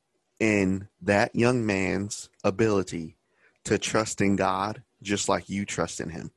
in 0.40 0.88
that 1.00 1.34
young 1.34 1.64
man's 1.64 2.28
ability 2.42 3.16
to 3.64 3.78
trust 3.78 4.20
in 4.20 4.37
God 4.37 4.82
just 5.02 5.28
like 5.28 5.49
you 5.49 5.64
trust 5.64 6.00
in 6.00 6.11
him? 6.11 6.32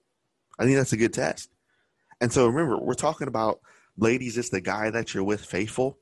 I 0.59 0.63
think 0.63 0.77
that's 0.77 0.93
a 0.93 0.97
good 0.97 1.13
test. 1.13 1.49
And 2.21 2.31
so 2.31 2.47
remember, 2.47 2.77
we're 2.77 2.93
talking 2.93 3.27
about 3.27 3.59
ladies, 3.97 4.37
it's 4.37 4.49
the 4.49 4.61
guy 4.61 4.89
that 4.91 5.13
you're 5.13 5.23
with 5.23 5.43
faithful. 5.43 5.97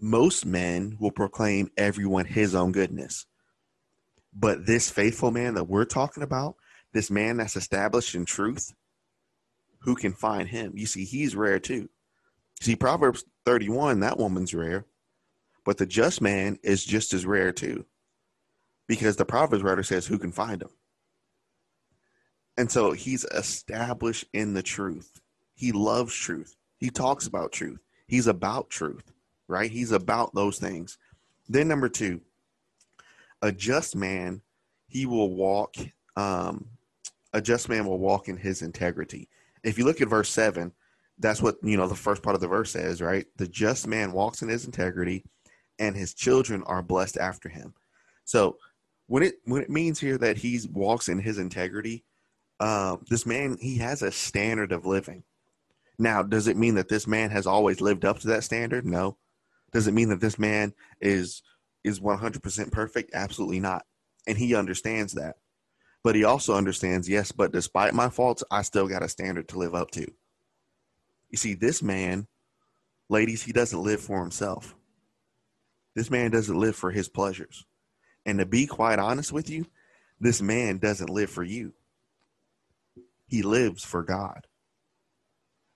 Most 0.00 0.46
men 0.46 0.96
will 0.98 1.10
proclaim 1.10 1.70
everyone 1.76 2.24
his 2.24 2.54
own 2.54 2.72
goodness. 2.72 3.26
But 4.34 4.66
this 4.66 4.90
faithful 4.90 5.30
man 5.30 5.54
that 5.54 5.64
we're 5.64 5.84
talking 5.84 6.22
about, 6.22 6.56
this 6.98 7.12
man 7.12 7.36
that's 7.36 7.54
established 7.54 8.16
in 8.16 8.24
truth, 8.24 8.74
who 9.82 9.94
can 9.94 10.12
find 10.12 10.48
him? 10.48 10.72
You 10.74 10.84
see, 10.84 11.04
he's 11.04 11.36
rare 11.36 11.60
too. 11.60 11.88
See, 12.60 12.74
Proverbs 12.74 13.22
31, 13.46 14.00
that 14.00 14.18
woman's 14.18 14.52
rare. 14.52 14.84
But 15.64 15.78
the 15.78 15.86
just 15.86 16.20
man 16.20 16.58
is 16.64 16.84
just 16.84 17.14
as 17.14 17.24
rare 17.24 17.52
too, 17.52 17.86
because 18.88 19.14
the 19.14 19.24
Proverbs 19.24 19.62
writer 19.62 19.84
says, 19.84 20.08
Who 20.08 20.18
can 20.18 20.32
find 20.32 20.60
him? 20.60 20.70
And 22.56 22.68
so 22.68 22.90
he's 22.90 23.24
established 23.26 24.24
in 24.32 24.54
the 24.54 24.62
truth. 24.64 25.20
He 25.54 25.70
loves 25.70 26.12
truth. 26.12 26.56
He 26.78 26.90
talks 26.90 27.28
about 27.28 27.52
truth. 27.52 27.78
He's 28.08 28.26
about 28.26 28.70
truth, 28.70 29.12
right? 29.46 29.70
He's 29.70 29.92
about 29.92 30.34
those 30.34 30.58
things. 30.58 30.98
Then, 31.48 31.68
number 31.68 31.88
two, 31.88 32.22
a 33.40 33.52
just 33.52 33.94
man, 33.94 34.42
he 34.88 35.06
will 35.06 35.32
walk, 35.32 35.76
um, 36.16 36.66
a 37.38 37.42
just 37.42 37.68
man 37.68 37.86
will 37.86 37.98
walk 37.98 38.28
in 38.28 38.36
his 38.36 38.62
integrity. 38.62 39.28
If 39.62 39.78
you 39.78 39.84
look 39.84 40.00
at 40.00 40.08
verse 40.08 40.28
seven, 40.28 40.72
that's 41.18 41.40
what, 41.40 41.56
you 41.62 41.76
know, 41.76 41.88
the 41.88 41.94
first 41.94 42.22
part 42.22 42.34
of 42.34 42.40
the 42.40 42.48
verse 42.48 42.70
says, 42.72 43.00
right? 43.00 43.26
The 43.36 43.48
just 43.48 43.86
man 43.86 44.12
walks 44.12 44.42
in 44.42 44.48
his 44.48 44.66
integrity 44.66 45.24
and 45.78 45.96
his 45.96 46.14
children 46.14 46.62
are 46.64 46.82
blessed 46.82 47.16
after 47.16 47.48
him. 47.48 47.74
So 48.24 48.58
when 49.06 49.22
it 49.22 49.36
when 49.44 49.62
it 49.62 49.70
means 49.70 50.00
here 50.00 50.18
that 50.18 50.36
he 50.36 50.60
walks 50.72 51.08
in 51.08 51.20
his 51.20 51.38
integrity, 51.38 52.04
uh, 52.60 52.96
this 53.08 53.24
man 53.24 53.56
he 53.60 53.78
has 53.78 54.02
a 54.02 54.12
standard 54.12 54.72
of 54.72 54.84
living. 54.84 55.22
Now, 55.98 56.22
does 56.22 56.46
it 56.46 56.56
mean 56.56 56.74
that 56.74 56.88
this 56.88 57.06
man 57.06 57.30
has 57.30 57.46
always 57.46 57.80
lived 57.80 58.04
up 58.04 58.18
to 58.20 58.28
that 58.28 58.44
standard? 58.44 58.84
No. 58.84 59.16
Does 59.72 59.86
it 59.86 59.94
mean 59.94 60.08
that 60.08 60.20
this 60.20 60.38
man 60.38 60.74
is 61.00 61.42
is 61.84 62.00
100% 62.00 62.72
perfect? 62.72 63.10
Absolutely 63.14 63.60
not. 63.60 63.84
And 64.26 64.36
he 64.36 64.54
understands 64.54 65.14
that. 65.14 65.36
But 66.08 66.16
he 66.16 66.24
also 66.24 66.54
understands, 66.54 67.06
yes, 67.06 67.32
but 67.32 67.52
despite 67.52 67.92
my 67.92 68.08
faults, 68.08 68.42
I 68.50 68.62
still 68.62 68.88
got 68.88 69.02
a 69.02 69.10
standard 69.10 69.46
to 69.48 69.58
live 69.58 69.74
up 69.74 69.90
to. 69.90 70.10
You 71.28 71.36
see, 71.36 71.52
this 71.52 71.82
man, 71.82 72.28
ladies, 73.10 73.42
he 73.42 73.52
doesn't 73.52 73.82
live 73.82 74.00
for 74.00 74.18
himself. 74.18 74.74
This 75.94 76.10
man 76.10 76.30
doesn't 76.30 76.58
live 76.58 76.76
for 76.76 76.92
his 76.92 77.10
pleasures. 77.10 77.66
And 78.24 78.38
to 78.38 78.46
be 78.46 78.66
quite 78.66 78.98
honest 78.98 79.32
with 79.32 79.50
you, 79.50 79.66
this 80.18 80.40
man 80.40 80.78
doesn't 80.78 81.10
live 81.10 81.28
for 81.28 81.42
you. 81.42 81.74
He 83.26 83.42
lives 83.42 83.84
for 83.84 84.02
God. 84.02 84.46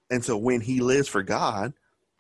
And 0.09 0.25
so 0.25 0.39
when 0.39 0.63
he 0.63 0.81
lives 0.81 1.09
for 1.09 1.23
God, 1.23 1.75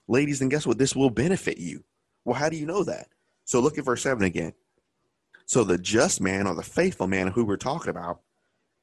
ladies, 0.06 0.42
and 0.42 0.50
guess 0.50 0.66
what? 0.66 0.76
This 0.76 0.94
will 0.94 1.08
benefit 1.08 1.56
you. 1.56 1.82
Well, 2.26 2.36
how 2.36 2.50
do 2.50 2.58
you 2.58 2.66
know 2.66 2.84
that? 2.84 3.08
So 3.46 3.60
look 3.60 3.78
at 3.78 3.86
verse 3.86 4.02
7 4.02 4.22
again. 4.22 4.52
So 5.52 5.64
the 5.64 5.76
just 5.76 6.18
man 6.18 6.46
or 6.46 6.54
the 6.54 6.62
faithful 6.62 7.06
man 7.06 7.26
who 7.26 7.44
we're 7.44 7.58
talking 7.58 7.90
about, 7.90 8.22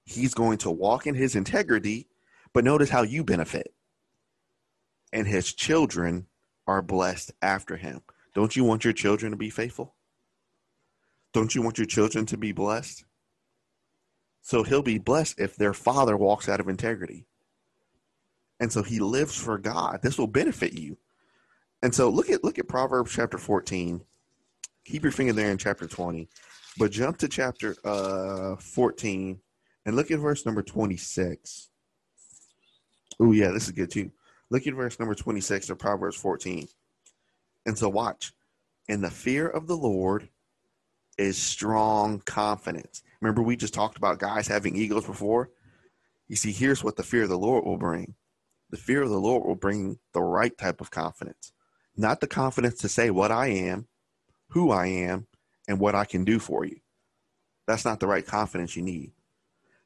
he's 0.06 0.36
going 0.36 0.60
to 0.60 0.70
walk 0.70 1.08
in 1.08 1.16
his 1.16 1.36
integrity, 1.36 2.08
but 2.54 2.64
notice 2.64 2.92
how 2.92 3.02
you 3.02 3.24
benefit. 3.24 3.74
And 5.12 5.26
his 5.26 5.52
children 5.52 6.28
are 6.68 6.84
blessed 6.84 7.32
after 7.42 7.76
him. 7.76 8.02
Don't 8.36 8.56
you 8.56 8.64
want 8.66 8.84
your 8.84 8.94
children 8.94 9.32
to 9.32 9.36
be 9.36 9.50
faithful? 9.50 9.96
Don't 11.34 11.56
you 11.56 11.64
want 11.64 11.80
your 11.80 11.88
children 11.88 12.28
to 12.28 12.38
be 12.38 12.52
blessed? 12.52 13.04
So 14.44 14.62
he'll 14.62 14.84
be 14.84 15.00
blessed 15.00 15.40
if 15.40 15.56
their 15.56 15.74
father 15.74 16.16
walks 16.16 16.48
out 16.48 16.60
of 16.60 16.70
integrity. 16.70 17.26
And 18.60 18.72
so 18.72 18.84
he 18.84 19.00
lives 19.00 19.36
for 19.36 19.58
God. 19.58 20.02
This 20.04 20.20
will 20.20 20.28
benefit 20.28 20.74
you. 20.74 21.00
And 21.82 21.96
so 21.96 22.12
look 22.12 22.30
at 22.30 22.44
look 22.44 22.60
at 22.60 22.68
Proverbs 22.68 23.12
chapter 23.12 23.40
14. 23.40 24.02
Keep 24.86 25.02
your 25.02 25.12
finger 25.12 25.34
there 25.34 25.50
in 25.50 25.58
chapter 25.58 25.88
20. 25.88 26.30
But 26.80 26.92
jump 26.92 27.18
to 27.18 27.28
chapter 27.28 27.76
uh 27.84 28.56
14 28.56 29.40
and 29.86 29.96
look 29.96 30.12
at 30.12 30.20
verse 30.20 30.46
number 30.46 30.64
26. 30.64 31.70
Oh 33.20 33.34
yeah, 33.34 33.52
this 33.52 33.66
is 33.66 33.72
good 33.72 33.92
too. 33.92 34.12
Look 34.50 34.66
at 34.66 34.74
verse 34.74 34.98
number 34.98 35.14
26 35.14 35.70
of 35.70 35.78
Proverbs 35.78 36.16
14. 36.16 36.68
And 37.66 37.78
so 37.78 37.90
watch. 37.90 38.32
And 38.88 39.04
the 39.04 39.12
fear 39.12 39.48
of 39.48 39.68
the 39.68 39.78
Lord 39.78 40.30
is 41.18 41.38
strong 41.38 42.22
confidence. 42.26 43.04
Remember, 43.22 43.42
we 43.42 43.58
just 43.58 43.74
talked 43.74 43.98
about 43.98 44.20
guys 44.20 44.48
having 44.48 44.76
egos 44.76 45.06
before? 45.06 45.50
You 46.30 46.38
see, 46.38 46.54
here's 46.54 46.84
what 46.84 46.96
the 46.96 47.04
fear 47.04 47.24
of 47.24 47.30
the 47.30 47.38
Lord 47.38 47.66
will 47.66 47.78
bring 47.78 48.16
the 48.70 48.78
fear 48.78 49.02
of 49.02 49.10
the 49.10 49.20
Lord 49.20 49.46
will 49.46 49.56
bring 49.56 50.00
the 50.14 50.22
right 50.22 50.56
type 50.58 50.80
of 50.80 50.92
confidence, 50.92 51.52
not 51.98 52.22
the 52.22 52.28
confidence 52.28 52.80
to 52.82 52.90
say 52.90 53.10
what 53.10 53.32
I 53.32 53.48
am, 53.48 53.88
who 54.50 54.72
I 54.72 54.88
am, 54.88 55.28
and 55.70 55.80
what 55.80 55.96
I 55.96 56.04
can 56.04 56.26
do 56.26 56.40
for 56.40 56.66
you. 56.66 56.80
That's 57.68 57.86
not 57.86 58.00
the 58.00 58.08
right 58.08 58.26
confidence 58.26 58.76
you 58.76 58.82
need. 58.82 59.12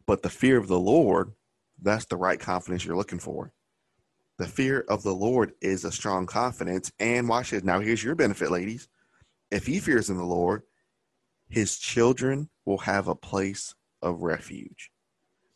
But 0.07 0.23
the 0.23 0.29
fear 0.29 0.57
of 0.57 0.67
the 0.67 0.79
Lord, 0.79 1.33
that's 1.79 2.05
the 2.05 2.15
right 2.15 2.39
confidence 2.39 2.85
you're 2.85 2.95
looking 2.95 3.19
for. 3.19 3.51
The 4.39 4.47
fear 4.47 4.85
of 4.87 5.03
the 5.03 5.13
Lord 5.13 5.53
is 5.61 5.83
a 5.83 5.91
strong 5.91 6.25
confidence. 6.25 6.91
And 6.99 7.27
watch 7.27 7.51
this. 7.51 7.63
Now, 7.63 7.81
here's 7.81 8.03
your 8.03 8.15
benefit, 8.15 8.49
ladies. 8.49 8.87
If 9.51 9.65
he 9.65 9.79
fears 9.79 10.09
in 10.09 10.17
the 10.17 10.23
Lord, 10.23 10.63
his 11.49 11.77
children 11.77 12.49
will 12.65 12.79
have 12.79 13.07
a 13.07 13.15
place 13.15 13.75
of 14.01 14.21
refuge. 14.21 14.89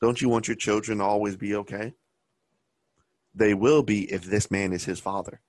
Don't 0.02 0.22
you 0.22 0.30
want 0.30 0.48
your 0.48 0.58
children 0.58 0.98
to 0.98 1.06
always 1.06 1.38
be 1.38 1.56
okay? 1.56 1.94
They 3.34 3.54
will 3.54 3.82
be 3.82 4.12
if 4.12 4.24
this 4.24 4.52
man 4.52 4.74
is 4.74 4.84
his 4.84 5.00
father. 5.00 5.40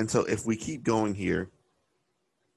And 0.00 0.10
so, 0.10 0.24
if 0.24 0.46
we 0.46 0.56
keep 0.56 0.82
going 0.82 1.14
here, 1.14 1.50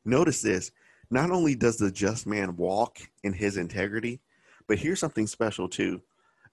notice 0.05 0.41
this. 0.41 0.71
Not 1.11 1.29
only 1.29 1.55
does 1.55 1.75
the 1.75 1.91
just 1.91 2.25
man 2.25 2.55
walk 2.55 2.99
in 3.21 3.33
his 3.33 3.57
integrity, 3.57 4.21
but 4.65 4.79
here's 4.79 5.01
something 5.01 5.27
special 5.27 5.67
too. 5.67 6.01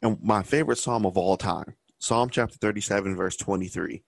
And 0.02 0.20
my 0.20 0.42
favorite 0.42 0.78
psalm 0.78 1.06
of 1.06 1.16
all 1.16 1.36
time, 1.36 1.76
Psalm 2.00 2.28
chapter 2.28 2.56
37, 2.56 3.14
verse 3.14 3.36
23. 3.36 4.02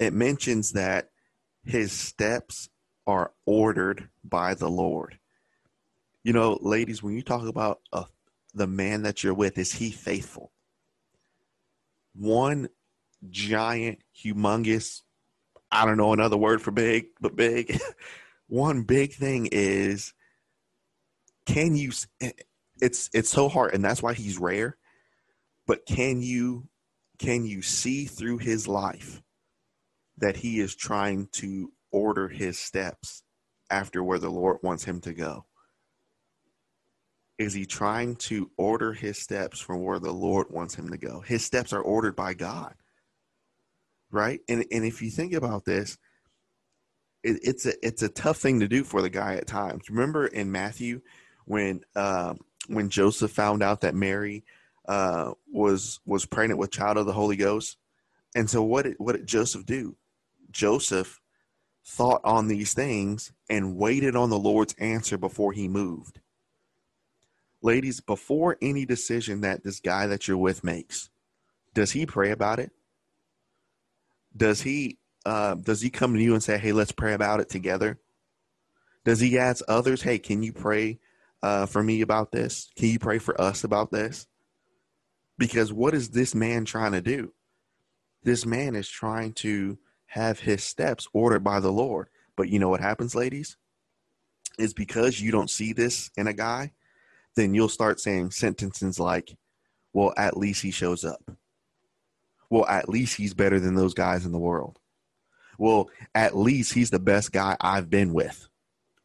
it 0.00 0.12
mentions 0.12 0.72
that 0.72 1.08
his 1.64 1.92
steps 1.92 2.68
are 3.06 3.32
ordered 3.46 4.10
by 4.22 4.52
the 4.52 4.68
Lord. 4.68 5.18
You 6.24 6.34
know, 6.34 6.58
ladies, 6.60 7.02
when 7.02 7.14
you 7.14 7.22
talk 7.22 7.46
about 7.46 7.80
uh, 7.90 8.04
the 8.52 8.66
man 8.66 9.00
that 9.00 9.24
you're 9.24 9.32
with, 9.32 9.56
is 9.56 9.72
he 9.72 9.90
faithful? 9.90 10.52
One 12.14 12.68
giant, 13.30 14.00
humongous, 14.14 15.04
I 15.70 15.84
don't 15.84 15.96
know 15.96 16.12
another 16.12 16.36
word 16.36 16.62
for 16.62 16.70
big, 16.70 17.06
but 17.20 17.36
big. 17.36 17.78
One 18.48 18.82
big 18.82 19.12
thing 19.12 19.48
is 19.52 20.14
can 21.44 21.76
you 21.76 21.92
eh, 22.20 22.32
it's 22.80 23.10
it's 23.12 23.30
so 23.30 23.48
hard 23.48 23.74
and 23.74 23.84
that's 23.84 24.02
why 24.02 24.14
he's 24.14 24.38
rare 24.38 24.76
but 25.66 25.84
can 25.86 26.22
you 26.22 26.68
can 27.18 27.44
you 27.44 27.62
see 27.62 28.06
through 28.06 28.38
his 28.38 28.66
life 28.66 29.22
that 30.16 30.36
he 30.36 30.60
is 30.60 30.74
trying 30.74 31.28
to 31.32 31.72
order 31.90 32.28
his 32.28 32.58
steps 32.58 33.22
after 33.70 34.02
where 34.02 34.18
the 34.18 34.30
lord 34.30 34.58
wants 34.62 34.84
him 34.84 35.00
to 35.00 35.12
go? 35.12 35.44
Is 37.38 37.52
he 37.52 37.66
trying 37.66 38.16
to 38.16 38.50
order 38.56 38.92
his 38.92 39.18
steps 39.18 39.60
from 39.60 39.82
where 39.84 39.98
the 39.98 40.12
lord 40.12 40.46
wants 40.50 40.74
him 40.74 40.90
to 40.90 40.98
go? 40.98 41.20
His 41.20 41.44
steps 41.44 41.72
are 41.72 41.82
ordered 41.82 42.16
by 42.16 42.34
god 42.34 42.74
right 44.10 44.40
and 44.48 44.64
and 44.70 44.84
if 44.84 45.02
you 45.02 45.10
think 45.10 45.32
about 45.32 45.64
this 45.64 45.98
it, 47.22 47.38
it's 47.42 47.66
a 47.66 47.86
it's 47.86 48.02
a 48.02 48.08
tough 48.08 48.38
thing 48.38 48.60
to 48.60 48.68
do 48.68 48.84
for 48.84 49.02
the 49.02 49.10
guy 49.10 49.34
at 49.34 49.46
times 49.46 49.90
remember 49.90 50.26
in 50.26 50.50
matthew 50.50 51.00
when 51.48 51.80
uh, 51.96 52.34
when 52.68 52.90
Joseph 52.90 53.30
found 53.30 53.62
out 53.62 53.80
that 53.80 53.94
Mary 53.94 54.44
uh, 54.86 55.32
was 55.50 55.98
was 56.06 56.26
pregnant 56.26 56.60
with 56.60 56.70
child 56.70 56.98
of 56.98 57.06
the 57.06 57.12
Holy 57.12 57.36
Ghost. 57.36 57.78
And 58.34 58.48
so 58.48 58.62
what 58.62 58.84
did 58.84 58.96
what 58.98 59.16
did 59.16 59.26
Joseph 59.26 59.66
do? 59.66 59.96
Joseph 60.50 61.20
thought 61.84 62.20
on 62.22 62.48
these 62.48 62.74
things 62.74 63.32
and 63.48 63.76
waited 63.76 64.14
on 64.14 64.28
the 64.30 64.38
Lord's 64.38 64.74
answer 64.78 65.16
before 65.16 65.52
he 65.52 65.68
moved. 65.68 66.20
Ladies, 67.62 68.00
before 68.00 68.58
any 68.60 68.84
decision 68.84 69.40
that 69.40 69.64
this 69.64 69.80
guy 69.80 70.06
that 70.06 70.28
you're 70.28 70.36
with 70.36 70.62
makes, 70.62 71.08
does 71.74 71.92
he 71.92 72.06
pray 72.06 72.30
about 72.30 72.58
it? 72.58 72.70
Does 74.38 74.62
he 74.62 74.98
uh, 75.26 75.56
does 75.56 75.82
he 75.82 75.90
come 75.90 76.14
to 76.14 76.22
you 76.22 76.32
and 76.32 76.42
say, 76.42 76.56
"Hey, 76.56 76.72
let's 76.72 76.92
pray 76.92 77.12
about 77.12 77.40
it 77.40 77.50
together"? 77.50 77.98
Does 79.04 79.20
he 79.20 79.38
ask 79.38 79.62
others, 79.68 80.02
"Hey, 80.02 80.18
can 80.18 80.42
you 80.42 80.52
pray 80.52 81.00
uh, 81.42 81.66
for 81.66 81.82
me 81.82 82.00
about 82.00 82.32
this? 82.32 82.70
Can 82.76 82.88
you 82.88 82.98
pray 82.98 83.18
for 83.18 83.38
us 83.40 83.64
about 83.64 83.90
this? 83.90 84.26
Because 85.36 85.72
what 85.72 85.94
is 85.94 86.10
this 86.10 86.34
man 86.34 86.64
trying 86.64 86.92
to 86.92 87.00
do? 87.00 87.32
This 88.24 88.44
man 88.44 88.74
is 88.74 88.88
trying 88.88 89.32
to 89.34 89.78
have 90.06 90.40
his 90.40 90.64
steps 90.64 91.06
ordered 91.12 91.44
by 91.44 91.60
the 91.60 91.72
Lord. 91.72 92.08
But 92.36 92.48
you 92.48 92.58
know 92.58 92.68
what 92.68 92.80
happens, 92.80 93.14
ladies? 93.14 93.56
Is 94.58 94.74
because 94.74 95.20
you 95.20 95.30
don't 95.30 95.50
see 95.50 95.72
this 95.72 96.10
in 96.16 96.26
a 96.26 96.32
guy, 96.32 96.72
then 97.36 97.54
you'll 97.54 97.68
start 97.68 98.00
saying 98.00 98.32
sentences 98.32 98.98
like, 98.98 99.36
well, 99.92 100.12
at 100.16 100.36
least 100.36 100.62
he 100.62 100.70
shows 100.70 101.04
up. 101.04 101.30
Well, 102.50 102.66
at 102.66 102.88
least 102.88 103.16
he's 103.16 103.34
better 103.34 103.60
than 103.60 103.74
those 103.74 103.94
guys 103.94 104.24
in 104.24 104.32
the 104.32 104.38
world. 104.38 104.78
Well, 105.58 105.90
at 106.14 106.36
least 106.36 106.72
he's 106.72 106.90
the 106.90 106.98
best 106.98 107.32
guy 107.32 107.56
I've 107.60 107.90
been 107.90 108.12
with. 108.12 108.48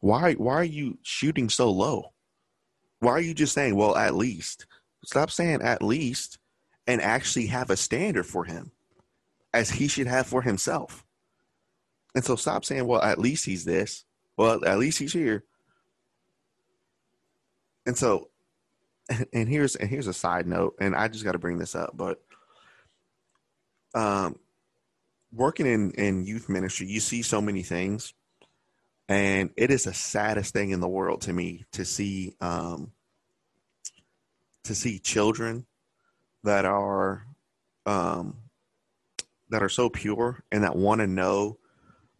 Why 0.00 0.34
why 0.34 0.54
are 0.54 0.64
you 0.64 0.98
shooting 1.02 1.48
so 1.48 1.70
low? 1.70 2.12
Why 3.00 3.12
are 3.12 3.20
you 3.20 3.34
just 3.34 3.54
saying, 3.54 3.74
well, 3.74 3.96
at 3.96 4.14
least? 4.14 4.66
Stop 5.04 5.30
saying 5.30 5.62
at 5.62 5.82
least 5.82 6.38
and 6.86 7.00
actually 7.00 7.46
have 7.46 7.70
a 7.70 7.76
standard 7.76 8.24
for 8.24 8.44
him 8.44 8.72
as 9.52 9.70
he 9.70 9.88
should 9.88 10.06
have 10.06 10.26
for 10.26 10.42
himself. 10.42 11.04
And 12.14 12.24
so 12.24 12.36
stop 12.36 12.64
saying, 12.64 12.86
well, 12.86 13.02
at 13.02 13.18
least 13.18 13.44
he's 13.44 13.64
this. 13.64 14.04
Well, 14.36 14.64
at 14.64 14.78
least 14.78 14.98
he's 14.98 15.12
here. 15.12 15.44
And 17.86 17.96
so 17.96 18.28
and 19.32 19.48
here's 19.48 19.76
and 19.76 19.88
here's 19.88 20.06
a 20.06 20.14
side 20.14 20.46
note, 20.46 20.76
and 20.80 20.94
I 20.94 21.08
just 21.08 21.24
got 21.24 21.32
to 21.32 21.38
bring 21.38 21.58
this 21.58 21.74
up, 21.74 21.92
but 21.94 22.22
um 23.94 24.38
working 25.34 25.66
in 25.66 25.90
in 25.92 26.24
youth 26.24 26.48
ministry, 26.48 26.86
you 26.86 27.00
see 27.00 27.22
so 27.22 27.40
many 27.40 27.62
things. 27.62 28.14
And 29.08 29.50
it 29.56 29.70
is 29.70 29.84
the 29.84 29.92
saddest 29.92 30.54
thing 30.54 30.70
in 30.70 30.80
the 30.80 30.88
world 30.88 31.22
to 31.22 31.32
me 31.32 31.66
to 31.72 31.84
see 31.84 32.34
um, 32.40 32.92
to 34.64 34.74
see 34.74 34.98
children 34.98 35.66
that 36.42 36.64
are 36.64 37.26
um, 37.84 38.38
that 39.50 39.62
are 39.62 39.68
so 39.68 39.90
pure 39.90 40.42
and 40.50 40.64
that 40.64 40.76
want 40.76 41.00
to 41.00 41.06
know 41.06 41.58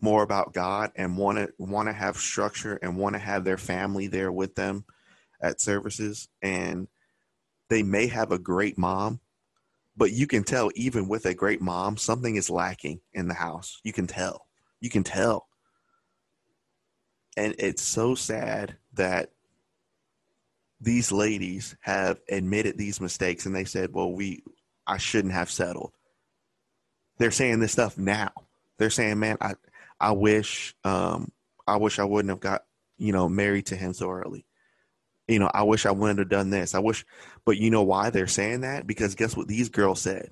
more 0.00 0.22
about 0.22 0.52
God 0.52 0.92
and 0.96 1.16
want 1.16 1.38
to 1.38 1.48
want 1.58 1.88
to 1.88 1.92
have 1.94 2.16
structure 2.16 2.78
and 2.82 2.98
want 2.98 3.14
to 3.14 3.18
have 3.18 3.44
their 3.44 3.56
family 3.56 4.06
there 4.06 4.30
with 4.30 4.54
them 4.54 4.84
at 5.40 5.62
services. 5.62 6.28
And 6.42 6.88
they 7.70 7.82
may 7.82 8.08
have 8.08 8.30
a 8.30 8.38
great 8.38 8.76
mom 8.76 9.20
but 9.96 10.12
you 10.12 10.26
can 10.26 10.44
tell 10.44 10.70
even 10.74 11.08
with 11.08 11.26
a 11.26 11.34
great 11.34 11.60
mom 11.60 11.96
something 11.96 12.36
is 12.36 12.50
lacking 12.50 13.00
in 13.12 13.28
the 13.28 13.34
house 13.34 13.80
you 13.84 13.92
can 13.92 14.06
tell 14.06 14.46
you 14.80 14.90
can 14.90 15.04
tell 15.04 15.46
and 17.36 17.54
it's 17.58 17.82
so 17.82 18.14
sad 18.14 18.76
that 18.94 19.30
these 20.80 21.10
ladies 21.10 21.76
have 21.80 22.20
admitted 22.28 22.76
these 22.76 23.00
mistakes 23.00 23.46
and 23.46 23.54
they 23.54 23.64
said, 23.64 23.92
well, 23.92 24.12
we, 24.12 24.42
I 24.86 24.98
shouldn't 24.98 25.34
have 25.34 25.50
settled. 25.50 25.92
They're 27.18 27.30
saying 27.30 27.60
this 27.60 27.72
stuff 27.72 27.96
now. 27.96 28.32
They're 28.78 28.90
saying, 28.90 29.18
man, 29.18 29.38
I, 29.40 29.54
I 30.00 30.12
wish, 30.12 30.74
um, 30.84 31.32
I 31.66 31.76
wish 31.76 31.98
I 31.98 32.04
wouldn't 32.04 32.30
have 32.30 32.40
got, 32.40 32.64
you 32.98 33.12
know, 33.12 33.28
married 33.28 33.66
to 33.66 33.76
him 33.76 33.94
so 33.94 34.10
early. 34.10 34.44
You 35.26 35.38
know, 35.38 35.50
I 35.52 35.62
wish 35.62 35.86
I 35.86 35.90
wouldn't 35.90 36.18
have 36.18 36.28
done 36.28 36.50
this. 36.50 36.74
I 36.74 36.80
wish, 36.80 37.04
but 37.44 37.56
you 37.56 37.70
know 37.70 37.82
why 37.82 38.10
they're 38.10 38.26
saying 38.26 38.60
that? 38.60 38.86
Because 38.86 39.14
guess 39.14 39.36
what 39.36 39.48
these 39.48 39.70
girls 39.70 40.00
said? 40.00 40.30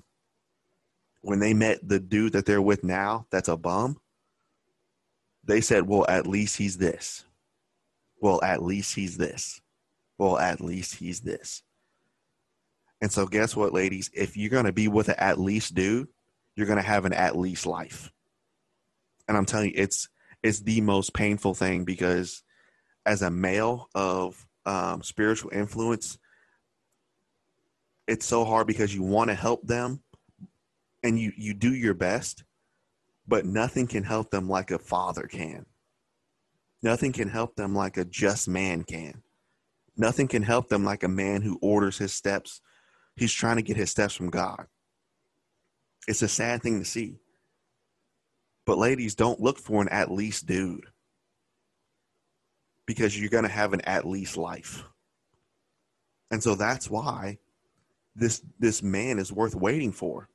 When 1.21 1.39
they 1.39 1.53
met 1.53 1.87
the 1.87 1.99
dude 1.99 2.33
that 2.33 2.45
they're 2.45 2.61
with 2.61 2.83
now, 2.83 3.25
that's 3.31 3.47
a 3.47 3.57
bum, 3.57 3.97
they 5.43 5.61
said, 5.61 5.87
well, 5.87 6.05
at 6.07 6.27
least 6.27 6.57
he's 6.57 6.77
this. 6.77 7.25
Well, 8.21 8.43
at 8.43 8.61
least 8.61 8.95
he's 8.95 9.17
this. 9.17 9.61
Well, 10.17 10.37
at 10.37 10.61
least 10.61 10.95
he's 10.95 11.21
this. 11.21 11.63
And 13.01 13.11
so, 13.11 13.25
guess 13.25 13.55
what, 13.55 13.73
ladies? 13.73 14.09
If 14.13 14.37
you're 14.37 14.49
going 14.49 14.65
to 14.65 14.71
be 14.71 14.87
with 14.87 15.09
an 15.09 15.15
at 15.17 15.39
least 15.39 15.75
dude, 15.75 16.07
you're 16.55 16.67
going 16.67 16.77
to 16.77 16.83
have 16.83 17.03
an 17.05 17.13
at 17.13 17.37
least 17.37 17.65
life. 17.65 18.11
And 19.27 19.35
I'm 19.35 19.45
telling 19.45 19.69
you, 19.69 19.75
it's 19.75 20.07
it's 20.41 20.61
the 20.61 20.81
most 20.81 21.13
painful 21.13 21.53
thing 21.53 21.83
because 21.83 22.43
as 23.05 23.21
a 23.21 23.31
male 23.31 23.89
of 23.95 24.45
um, 24.65 25.03
spiritual 25.03 25.51
influence, 25.53 26.17
it's 28.07 28.25
so 28.25 28.45
hard 28.45 28.67
because 28.67 28.93
you 28.93 29.03
want 29.03 29.29
to 29.29 29.35
help 29.35 29.65
them 29.65 30.01
and 31.03 31.19
you 31.19 31.31
you 31.37 31.53
do 31.53 31.73
your 31.73 31.93
best 31.93 32.43
but 33.27 33.45
nothing 33.45 33.87
can 33.87 34.03
help 34.03 34.31
them 34.31 34.49
like 34.49 34.71
a 34.71 34.79
father 34.79 35.23
can. 35.23 35.65
Nothing 36.81 37.13
can 37.13 37.29
help 37.29 37.55
them 37.55 37.73
like 37.73 37.97
a 37.97 38.05
just 38.05 38.47
man 38.47 38.83
can. 38.83 39.23
Nothing 39.95 40.27
can 40.27 40.43
help 40.43 40.69
them 40.69 40.83
like 40.83 41.03
a 41.03 41.07
man 41.07 41.41
who 41.41 41.59
orders 41.61 41.97
his 41.97 42.13
steps. 42.13 42.61
He's 43.15 43.33
trying 43.33 43.57
to 43.57 43.61
get 43.61 43.77
his 43.77 43.91
steps 43.91 44.13
from 44.15 44.29
God. 44.29 44.65
It's 46.07 46.21
a 46.21 46.27
sad 46.27 46.61
thing 46.61 46.79
to 46.79 46.85
see. 46.85 47.19
But 48.65 48.77
ladies, 48.77 49.15
don't 49.15 49.39
look 49.39 49.59
for 49.59 49.81
an 49.81 49.89
at 49.89 50.11
least 50.11 50.45
dude 50.45 50.87
because 52.85 53.19
you're 53.19 53.29
going 53.29 53.43
to 53.43 53.49
have 53.49 53.73
an 53.73 53.81
at 53.81 54.05
least 54.05 54.37
life. 54.37 54.83
And 56.31 56.41
so 56.41 56.55
that's 56.55 56.89
why 56.89 57.37
this 58.15 58.41
this 58.59 58.83
man 58.83 59.19
is 59.19 59.31
worth 59.31 59.55
waiting 59.55 59.91
for. 59.91 60.29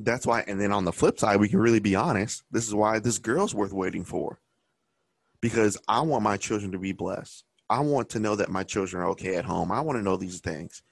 That's 0.00 0.26
why 0.26 0.44
and 0.46 0.60
then 0.60 0.72
on 0.72 0.84
the 0.84 0.92
flip 0.92 1.18
side 1.18 1.40
we 1.40 1.48
can 1.48 1.58
really 1.58 1.80
be 1.80 1.96
honest 1.96 2.44
this 2.50 2.66
is 2.66 2.74
why 2.74 2.98
this 2.98 3.18
girl's 3.18 3.54
worth 3.54 3.72
waiting 3.72 4.04
for. 4.04 4.40
Because 5.40 5.78
i 5.88 6.00
want 6.00 6.22
my 6.22 6.36
children 6.36 6.72
to 6.72 6.78
be 6.78 6.92
blessed. 6.92 7.44
I 7.70 7.80
want 7.80 8.10
to 8.10 8.20
know 8.20 8.36
that 8.36 8.50
my 8.50 8.62
children 8.62 9.02
are 9.02 9.10
okay 9.10 9.36
at 9.36 9.44
home. 9.44 9.70
I 9.70 9.80
want 9.80 9.98
to 9.98 10.04
know 10.04 10.16
these 10.16 10.40
things. 10.40 10.82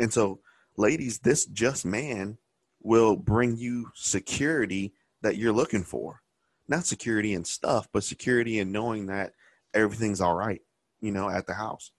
And 0.00 0.12
so 0.12 0.40
ladies 0.76 1.20
this 1.20 1.46
just 1.46 1.86
man 1.86 2.38
will 2.82 3.16
bring 3.16 3.56
you 3.56 3.90
security 3.94 4.92
that 5.22 5.36
you're 5.36 5.52
looking 5.52 5.84
for. 5.84 6.20
Not 6.68 6.86
security 6.86 7.34
and 7.34 7.46
stuff 7.46 7.88
but 7.92 8.04
security 8.04 8.58
in 8.58 8.72
knowing 8.72 9.06
that 9.06 9.32
everything's 9.74 10.20
all 10.20 10.34
right 10.34 10.60
you 11.00 11.12
know 11.12 11.28
at 11.28 11.46
the 11.46 11.54
house 11.54 11.92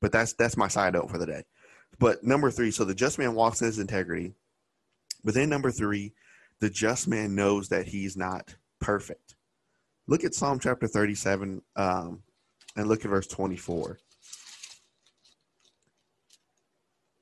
but 0.00 0.12
that's 0.12 0.34
that's 0.34 0.56
my 0.56 0.68
side 0.68 0.92
note 0.92 1.10
for 1.10 1.18
the 1.18 1.26
day 1.26 1.42
but 1.98 2.22
number 2.22 2.50
three 2.50 2.70
so 2.70 2.84
the 2.84 2.94
just 2.94 3.18
man 3.18 3.34
walks 3.34 3.60
in 3.60 3.66
his 3.66 3.78
integrity 3.78 4.34
but 5.24 5.34
then 5.34 5.48
number 5.48 5.70
three, 5.70 6.12
the 6.60 6.70
just 6.70 7.08
man 7.08 7.34
knows 7.34 7.68
that 7.68 7.86
he's 7.86 8.16
not 8.16 8.54
perfect. 8.80 9.36
Look 10.06 10.24
at 10.24 10.34
Psalm 10.34 10.58
chapter 10.58 10.86
37 10.86 11.62
um, 11.76 12.22
and 12.76 12.88
look 12.88 13.04
at 13.04 13.10
verse 13.10 13.26
24. 13.26 13.98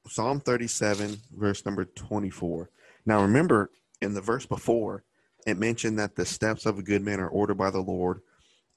Psalm 0.09 0.40
37, 0.40 1.18
verse 1.37 1.64
number 1.64 1.85
24. 1.85 2.70
Now 3.07 3.23
remember, 3.23 3.70
in 4.03 4.14
the 4.14 4.20
verse 4.20 4.46
before, 4.46 5.05
it 5.46 5.59
mentioned 5.59 5.99
that 5.99 6.16
the 6.16 6.25
steps 6.25 6.66
of 6.66 6.79
a 6.79 6.83
good 6.83 7.03
man 7.03 7.20
are 7.20 7.29
ordered 7.29 7.59
by 7.59 7.70
the 7.70 7.81
Lord, 7.81 8.20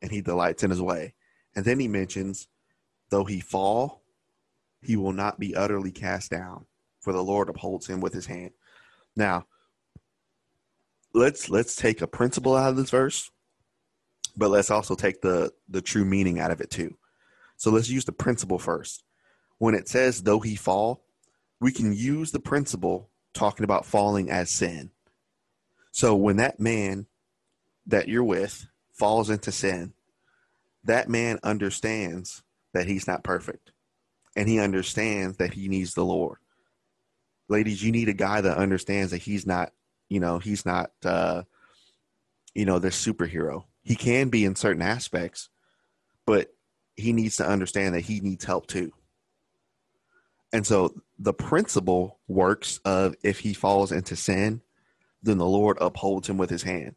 and 0.02 0.12
he 0.12 0.22
delights 0.22 0.63
in 0.63 0.69
his 0.69 0.82
way. 0.82 1.13
And 1.56 1.66
then 1.66 1.80
he 1.80 1.88
mentions, 1.88 2.48
though 3.10 3.26
he 3.26 3.39
fall, 3.39 4.02
he 4.82 4.96
will 4.96 5.13
not 5.13 5.39
be 5.39 5.56
utterly 5.56 5.92
cast 5.92 6.32
down, 6.32 6.66
for 7.00 7.13
the 7.13 7.24
Lord 7.24 7.50
upholds 7.50 7.88
him 7.88 8.02
with 8.02 8.13
his 8.13 8.26
hand. 8.26 8.52
Now, 9.16 9.46
let's 11.13 11.50
let's 11.50 11.76
take 11.76 12.02
a 12.02 12.08
principle 12.08 12.56
out 12.56 12.70
of 12.70 12.78
this 12.78 12.89
verse, 12.89 13.32
but 14.36 14.50
let's 14.50 14.72
also 14.72 14.96
take 14.96 15.22
the 15.22 15.54
the 15.70 15.82
true 15.82 16.06
meaning 16.06 16.39
out 16.39 16.52
of 16.52 16.62
it 16.62 16.70
too. 16.70 16.98
So 17.58 17.72
let's 17.72 17.89
use 17.89 18.06
the 18.06 18.12
principle 18.12 18.60
first. 18.60 19.04
When 19.58 19.76
it 19.76 19.88
says 19.88 20.24
though 20.24 20.39
he 20.39 20.56
fall, 20.56 21.06
we 21.60 21.72
can 21.72 21.94
use 21.94 22.32
the 22.32 22.39
principle 22.39 23.10
talking 23.34 23.63
about 23.63 23.86
falling 23.86 24.30
as 24.30 24.50
sin. 24.50 24.92
So 25.92 26.16
when 26.16 26.38
that 26.38 26.60
man 26.60 27.06
that 27.86 28.08
you're 28.08 28.24
with 28.24 28.68
falls 28.92 29.30
into 29.30 29.52
sin, 29.52 29.94
that 30.86 31.10
man 31.10 31.39
understands 31.43 32.43
that 32.74 32.88
he's 32.88 33.08
not 33.08 33.24
perfect 33.24 33.72
and 34.36 34.50
he 34.50 34.60
understands 34.60 35.38
that 35.38 35.54
he 35.54 35.67
needs 35.67 35.93
the 35.93 36.06
Lord. 36.06 36.38
Ladies, 37.50 37.84
you 37.84 37.91
need 37.91 38.10
a 38.10 38.13
guy 38.13 38.41
that 38.41 38.58
understands 38.58 39.12
that 39.12 39.22
he's 39.22 39.46
not, 39.46 39.72
you 40.10 40.19
know, 40.19 40.39
he's 40.39 40.65
not, 40.65 40.91
uh, 41.06 41.43
you 42.54 42.65
know, 42.65 42.80
this 42.80 43.06
superhero. 43.06 43.65
He 43.84 43.96
can 43.96 44.30
be 44.30 44.46
in 44.46 44.56
certain 44.56 44.82
aspects, 44.82 45.50
but 46.26 46.54
he 46.96 47.13
needs 47.13 47.38
to 47.38 47.48
understand 47.48 47.96
that 47.96 48.02
he 48.02 48.19
needs 48.22 48.46
help 48.46 48.67
too. 48.67 48.91
And 50.52 50.65
so 50.65 50.93
the 51.17 51.34
principle 51.34 52.19
works 52.28 52.80
of 52.86 53.15
if 53.24 53.39
he 53.39 53.54
falls 53.54 53.91
into 53.91 54.15
sin, 54.15 54.62
then 55.22 55.38
the 55.38 55.46
Lord 55.46 55.78
upholds 55.82 56.30
him 56.30 56.38
with 56.38 56.50
his 56.50 56.63
hand. 56.63 56.96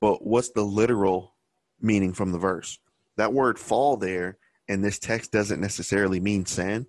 But 0.00 0.24
what's 0.24 0.50
the 0.50 0.62
literal 0.62 1.34
meaning 1.80 2.14
from 2.14 2.32
the 2.32 2.38
verse? 2.38 2.78
That 3.18 3.32
word 3.32 3.58
fall 3.58 3.96
there 3.96 4.38
in 4.68 4.80
this 4.80 4.98
text 4.98 5.32
doesn't 5.32 5.60
necessarily 5.60 6.20
mean 6.20 6.46
sin. 6.46 6.86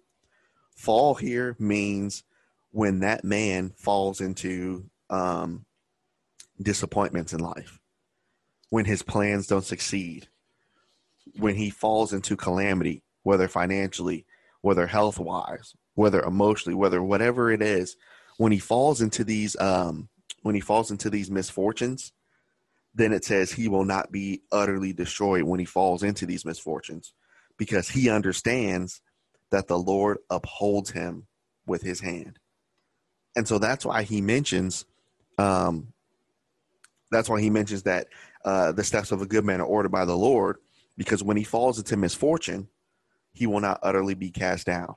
Fall 0.76 1.16
here 1.16 1.56
means 1.60 2.24
when 2.72 3.00
that 3.00 3.24
man 3.24 3.72
falls 3.76 4.22
into 4.22 4.86
um, 5.10 5.66
disappointments 6.62 7.34
in 7.34 7.40
life, 7.40 7.80
when 8.70 8.86
his 8.86 9.02
plans 9.02 9.48
don't 9.48 9.66
succeed, 9.66 10.28
when 11.38 11.56
he 11.56 11.72
falls 11.72 12.14
into 12.14 12.38
calamity, 12.38 13.02
whether 13.24 13.48
financially, 13.48 14.28
whether 14.62 14.86
health 14.86 15.18
wise, 15.18 15.74
whether 15.96 16.22
emotionally, 16.22 16.76
whether 16.76 17.02
whatever 17.02 17.52
it 17.52 17.64
is, 17.64 17.98
when 18.38 18.52
he 18.52 18.60
falls 18.60 19.02
into 19.02 19.24
these 19.24 19.60
um, 19.60 20.10
when 20.44 20.54
he 20.54 20.62
falls 20.62 20.92
into 20.92 21.10
these 21.10 21.32
misfortunes, 21.32 22.14
then 22.94 23.14
it 23.14 23.24
says 23.24 23.52
he 23.52 23.68
will 23.68 23.86
not 23.86 24.12
be 24.12 24.42
utterly 24.52 24.94
destroyed 24.94 25.44
when 25.44 25.60
he 25.60 25.66
falls 25.66 26.04
into 26.04 26.26
these 26.26 26.46
misfortunes 26.46 27.14
because 27.58 27.90
he 27.90 28.10
understands 28.10 29.02
that 29.52 29.68
the 29.68 29.78
Lord 29.78 30.18
upholds 30.30 30.92
him 30.92 31.28
with 31.66 31.82
his 31.82 32.00
hand. 32.00 32.40
And 33.36 33.48
so 33.48 33.60
that's 33.60 33.86
why 33.86 34.04
he 34.04 34.22
mentions 34.22 34.86
um, 35.38 35.94
that's 37.12 37.30
why 37.30 37.42
he 37.42 37.50
mentions 37.50 37.84
that 37.84 38.08
uh, 38.46 38.72
the 38.72 38.84
steps 38.84 39.12
of 39.12 39.22
a 39.22 39.26
good 39.26 39.46
man 39.46 39.62
are 39.62 39.66
ordered 39.66 39.92
by 39.92 40.06
the 40.06 40.18
Lord 40.18 40.58
because 40.98 41.24
when 41.24 41.38
he 41.38 41.44
falls 41.44 41.78
into 41.78 41.98
misfortune, 41.98 42.68
he 43.32 43.48
will 43.48 43.62
not 43.62 43.80
utterly 43.82 44.16
be 44.16 44.32
cast 44.32 44.66
down. 44.66 44.96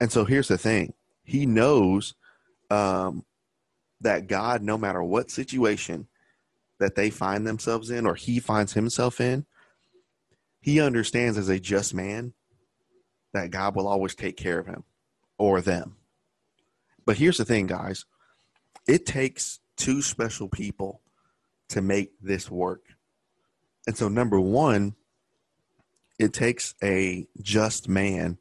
And 0.00 0.12
so 0.12 0.24
here's 0.24 0.48
the 0.48 0.58
thing 0.58 0.92
he 1.24 1.46
knows 1.46 2.14
um, 2.70 3.24
that 4.00 4.26
God, 4.26 4.62
no 4.62 4.78
matter 4.78 5.02
what 5.02 5.30
situation 5.30 6.06
that 6.78 6.94
they 6.94 7.10
find 7.10 7.46
themselves 7.46 7.90
in 7.90 8.06
or 8.06 8.14
he 8.14 8.38
finds 8.38 8.72
himself 8.72 9.20
in, 9.20 9.46
he 10.60 10.80
understands 10.80 11.38
as 11.38 11.48
a 11.48 11.60
just 11.60 11.94
man 11.94 12.32
that 13.32 13.50
God 13.50 13.74
will 13.74 13.88
always 13.88 14.14
take 14.14 14.36
care 14.36 14.58
of 14.58 14.66
him 14.66 14.84
or 15.38 15.60
them. 15.60 15.96
But 17.04 17.16
here's 17.16 17.38
the 17.38 17.44
thing, 17.44 17.66
guys 17.66 18.04
it 18.86 19.06
takes 19.06 19.60
two 19.76 20.02
special 20.02 20.48
people 20.48 21.02
to 21.68 21.82
make 21.82 22.12
this 22.20 22.50
work. 22.50 22.82
And 23.86 23.96
so, 23.96 24.08
number 24.08 24.40
one, 24.40 24.94
it 26.18 26.32
takes 26.32 26.74
a 26.82 27.26
just 27.40 27.88
man 27.88 28.38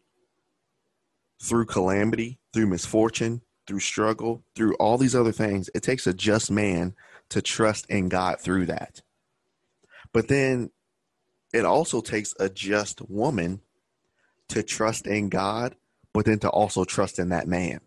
through 1.41 1.65
calamity, 1.65 2.39
through 2.53 2.67
misfortune, 2.67 3.41
through 3.67 3.79
struggle, 3.81 4.43
through 4.55 4.73
all 4.75 4.97
these 4.97 5.15
other 5.15 5.31
things. 5.31 5.69
It 5.75 5.83
takes 5.83 6.07
a 6.07 6.13
just 6.13 6.49
man 6.49 6.95
to 7.29 7.41
trust 7.41 7.85
in 7.89 8.09
God 8.09 8.39
through 8.39 8.67
that. 8.67 9.01
But 10.13 10.27
then 10.27 10.71
it 11.53 11.65
also 11.65 12.01
takes 12.01 12.33
a 12.39 12.49
just 12.49 13.01
woman 13.09 13.61
to 14.49 14.63
trust 14.63 15.07
in 15.07 15.29
God, 15.29 15.75
but 16.13 16.25
then 16.25 16.39
to 16.39 16.49
also 16.49 16.85
trust 16.85 17.19
in 17.19 17.29
that 17.29 17.47
man. 17.47 17.79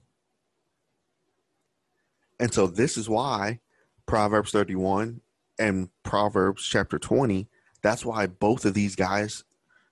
And 2.39 2.53
so 2.53 2.67
this 2.67 2.97
is 2.97 3.09
why 3.09 3.61
Proverbs 4.07 4.51
31 4.51 5.21
and 5.59 5.91
Proverbs 6.03 6.67
chapter 6.67 6.99
20, 6.99 7.49
that's 7.83 8.05
why 8.05 8.27
both 8.27 8.65
of 8.65 8.75
these 8.75 8.97
guys 8.97 9.45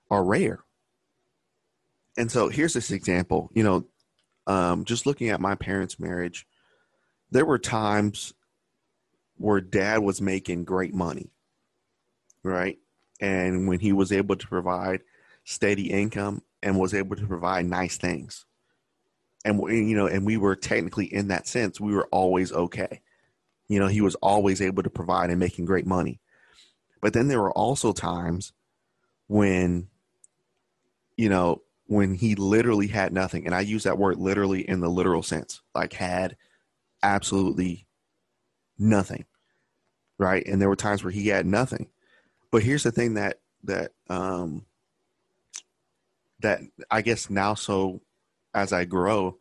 are 0.09 0.23
rare. 0.23 0.63
And 2.17 2.31
so 2.31 2.49
here's 2.49 2.73
this 2.73 2.91
example. 2.91 3.49
You 3.53 3.63
know, 3.63 3.85
um, 4.47 4.83
just 4.83 5.05
looking 5.05 5.29
at 5.29 5.39
my 5.39 5.55
parents' 5.55 5.99
marriage, 5.99 6.47
there 7.31 7.45
were 7.45 7.59
times 7.59 8.33
where 9.39 9.61
dad 9.61 9.99
was 9.99 10.21
making 10.21 10.65
great 10.65 10.93
money, 10.93 11.31
right? 12.43 12.77
And 13.19 13.67
when 13.67 13.79
he 13.79 13.93
was 13.93 14.11
able 14.11 14.35
to 14.35 14.47
provide 14.47 15.01
steady 15.45 15.89
income 15.89 16.43
and 16.61 16.77
was 16.77 16.93
able 16.93 17.15
to 17.15 17.25
provide 17.25 17.65
nice 17.65 17.97
things. 17.97 18.45
And, 19.45 19.59
you 19.69 19.95
know, 19.95 20.07
and 20.07 20.25
we 20.25 20.37
were 20.37 20.55
technically 20.55 21.05
in 21.05 21.29
that 21.29 21.47
sense, 21.47 21.79
we 21.79 21.95
were 21.95 22.07
always 22.11 22.51
okay. 22.51 23.01
You 23.69 23.79
know, 23.79 23.87
he 23.87 24.01
was 24.01 24.15
always 24.15 24.61
able 24.61 24.83
to 24.83 24.89
provide 24.89 25.29
and 25.29 25.39
making 25.39 25.65
great 25.65 25.87
money. 25.87 26.19
But 27.01 27.13
then 27.13 27.29
there 27.29 27.41
were 27.41 27.53
also 27.53 27.93
times 27.93 28.51
when, 29.27 29.87
you 31.15 31.29
know, 31.29 31.61
when 31.87 32.13
he 32.13 32.35
literally 32.35 32.87
had 32.87 33.13
nothing. 33.13 33.45
And 33.45 33.55
I 33.55 33.61
use 33.61 33.83
that 33.83 33.97
word 33.97 34.17
literally 34.17 34.67
in 34.67 34.81
the 34.81 34.89
literal 34.89 35.23
sense, 35.23 35.61
like 35.73 35.93
had 35.93 36.35
absolutely 37.01 37.87
nothing. 38.79 39.25
Right. 40.17 40.45
And 40.45 40.61
there 40.61 40.69
were 40.69 40.75
times 40.75 41.03
where 41.03 41.11
he 41.11 41.27
had 41.27 41.45
nothing. 41.45 41.89
But 42.51 42.63
here's 42.63 42.83
the 42.83 42.91
thing 42.91 43.13
that, 43.13 43.39
that, 43.63 43.91
um, 44.09 44.65
that 46.39 46.61
I 46.89 47.01
guess 47.01 47.29
now, 47.29 47.53
so 47.53 48.01
as 48.53 48.73
I 48.73 48.85
grow, 48.85 49.37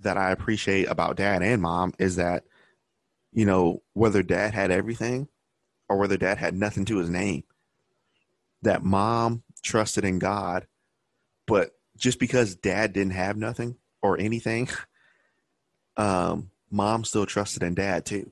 that 0.00 0.16
I 0.16 0.30
appreciate 0.30 0.88
about 0.88 1.16
dad 1.16 1.42
and 1.42 1.62
mom 1.62 1.94
is 1.98 2.16
that, 2.16 2.44
you 3.32 3.44
know, 3.44 3.82
whether 3.94 4.22
dad 4.22 4.54
had 4.54 4.70
everything 4.70 5.28
or 5.88 5.96
whether 5.96 6.16
dad 6.16 6.38
had 6.38 6.54
nothing 6.54 6.84
to 6.86 6.98
his 6.98 7.10
name, 7.10 7.44
that 8.62 8.82
mom 8.82 9.42
trusted 9.62 10.04
in 10.04 10.18
God, 10.18 10.66
but 11.46 11.70
just 11.96 12.18
because 12.18 12.54
dad 12.54 12.92
didn't 12.92 13.12
have 13.12 13.36
nothing 13.36 13.76
or 14.02 14.18
anything, 14.18 14.68
um, 15.96 16.50
mom 16.70 17.04
still 17.04 17.26
trusted 17.26 17.62
in 17.62 17.74
dad 17.74 18.04
too. 18.04 18.30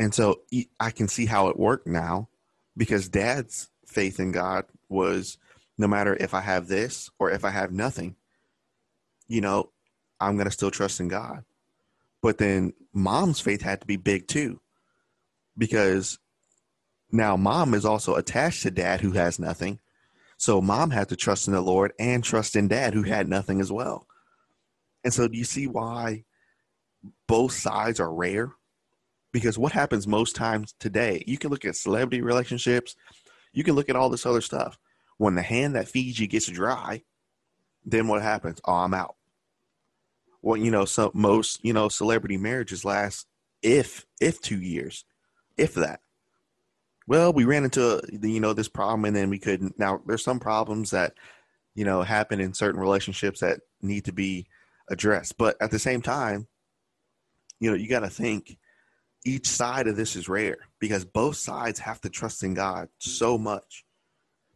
And 0.00 0.14
so 0.14 0.40
I 0.80 0.90
can 0.90 1.08
see 1.08 1.26
how 1.26 1.48
it 1.48 1.58
worked 1.58 1.86
now 1.86 2.28
because 2.76 3.08
dad's 3.08 3.68
faith 3.86 4.18
in 4.18 4.32
God 4.32 4.64
was 4.88 5.36
no 5.76 5.86
matter 5.86 6.16
if 6.18 6.32
I 6.34 6.40
have 6.40 6.66
this 6.66 7.10
or 7.18 7.30
if 7.30 7.44
I 7.44 7.50
have 7.50 7.70
nothing, 7.70 8.16
you 9.28 9.42
know, 9.42 9.70
I'm 10.18 10.36
going 10.36 10.46
to 10.46 10.50
still 10.50 10.70
trust 10.70 11.00
in 11.00 11.08
God. 11.08 11.44
But 12.22 12.38
then 12.38 12.72
mom's 12.92 13.40
faith 13.40 13.60
had 13.62 13.82
to 13.82 13.86
be 13.86 13.96
big 13.96 14.26
too 14.26 14.60
because 15.56 16.18
now 17.12 17.36
mom 17.36 17.74
is 17.74 17.84
also 17.84 18.14
attached 18.14 18.62
to 18.62 18.70
dad 18.70 19.02
who 19.02 19.12
has 19.12 19.38
nothing 19.38 19.78
so 20.40 20.62
mom 20.62 20.90
had 20.90 21.10
to 21.10 21.16
trust 21.16 21.48
in 21.48 21.52
the 21.52 21.60
Lord 21.60 21.92
and 21.98 22.24
trust 22.24 22.56
in 22.56 22.66
dad 22.66 22.94
who 22.94 23.02
had 23.02 23.28
nothing 23.28 23.60
as 23.60 23.70
well. 23.70 24.06
And 25.04 25.12
so 25.12 25.28
do 25.28 25.36
you 25.36 25.44
see 25.44 25.66
why 25.66 26.24
both 27.28 27.52
sides 27.52 28.00
are 28.00 28.10
rare? 28.10 28.54
Because 29.32 29.58
what 29.58 29.72
happens 29.72 30.06
most 30.06 30.34
times 30.34 30.74
today, 30.80 31.22
you 31.26 31.38
can 31.38 31.50
look 31.50 31.64
at 31.64 31.76
celebrity 31.76 32.20
relationships, 32.20 32.96
you 33.52 33.64
can 33.64 33.74
look 33.74 33.88
at 33.88 33.96
all 33.96 34.10
this 34.10 34.26
other 34.26 34.40
stuff. 34.40 34.78
When 35.18 35.34
the 35.34 35.42
hand 35.42 35.74
that 35.76 35.88
feeds 35.88 36.18
you 36.18 36.26
gets 36.26 36.46
dry, 36.46 37.02
then 37.84 38.08
what 38.08 38.22
happens? 38.22 38.60
Oh, 38.64 38.74
I'm 38.74 38.94
out. 38.94 39.16
Well, 40.42 40.56
you 40.56 40.70
know, 40.70 40.86
some 40.86 41.10
most, 41.12 41.62
you 41.62 41.72
know, 41.72 41.88
celebrity 41.88 42.38
marriages 42.38 42.84
last 42.84 43.26
if 43.62 44.06
if 44.20 44.40
two 44.40 44.60
years, 44.60 45.04
if 45.58 45.74
that 45.74 46.00
well, 47.10 47.32
we 47.32 47.44
ran 47.44 47.64
into 47.64 48.00
you 48.22 48.38
know 48.38 48.52
this 48.52 48.68
problem, 48.68 49.04
and 49.04 49.16
then 49.16 49.30
we 49.30 49.40
couldn't. 49.40 49.76
Now, 49.76 50.00
there's 50.06 50.22
some 50.22 50.38
problems 50.38 50.90
that 50.90 51.14
you 51.74 51.84
know 51.84 52.02
happen 52.02 52.40
in 52.40 52.54
certain 52.54 52.80
relationships 52.80 53.40
that 53.40 53.62
need 53.82 54.04
to 54.04 54.12
be 54.12 54.46
addressed, 54.88 55.36
but 55.36 55.56
at 55.60 55.72
the 55.72 55.80
same 55.80 56.02
time, 56.02 56.46
you 57.58 57.68
know, 57.68 57.76
you 57.76 57.88
got 57.88 58.00
to 58.00 58.08
think 58.08 58.58
each 59.24 59.46
side 59.46 59.86
of 59.86 59.96
this 59.96 60.16
is 60.16 60.28
rare 60.28 60.58
because 60.78 61.04
both 61.04 61.36
sides 61.36 61.78
have 61.80 62.00
to 62.02 62.08
trust 62.08 62.42
in 62.42 62.54
God 62.54 62.88
so 62.98 63.36
much 63.36 63.84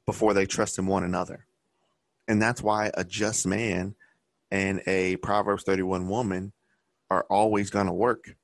before 0.06 0.34
they 0.34 0.46
trust 0.46 0.78
in 0.78 0.86
one 0.86 1.04
another. 1.04 1.46
And 2.28 2.40
that's 2.40 2.62
why 2.62 2.90
a 2.94 3.04
just 3.04 3.46
man 3.46 3.94
and 4.50 4.80
a 4.86 5.16
Proverbs 5.16 5.64
31 5.64 6.08
woman 6.08 6.52
are 7.10 7.26
always 7.28 7.70
going 7.70 7.86
to 7.86 7.92
work 7.92 8.36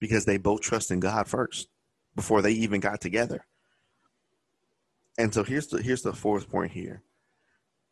because 0.00 0.24
they 0.24 0.36
both 0.36 0.60
trust 0.60 0.90
in 0.90 1.00
God 1.00 1.26
first 1.26 1.68
before 2.14 2.42
they 2.42 2.52
even 2.52 2.80
got 2.80 3.00
together. 3.00 3.46
And 5.16 5.32
so 5.32 5.44
here's 5.44 5.68
the 5.68 5.80
here's 5.80 6.02
the 6.02 6.12
fourth 6.12 6.50
point 6.50 6.72
here. 6.72 7.02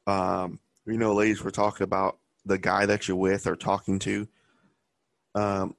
Um, 0.06 0.58
you 0.87 0.98
know, 0.98 1.14
ladies, 1.14 1.42
we're 1.42 1.50
talking 1.50 1.85
about 1.85 2.18
the 2.44 2.58
guy 2.58 2.87
that 2.87 3.06
you're 3.06 3.16
with 3.16 3.46
or 3.46 3.54
talking 3.54 3.98
to. 4.00 4.28
Um, 5.35 5.76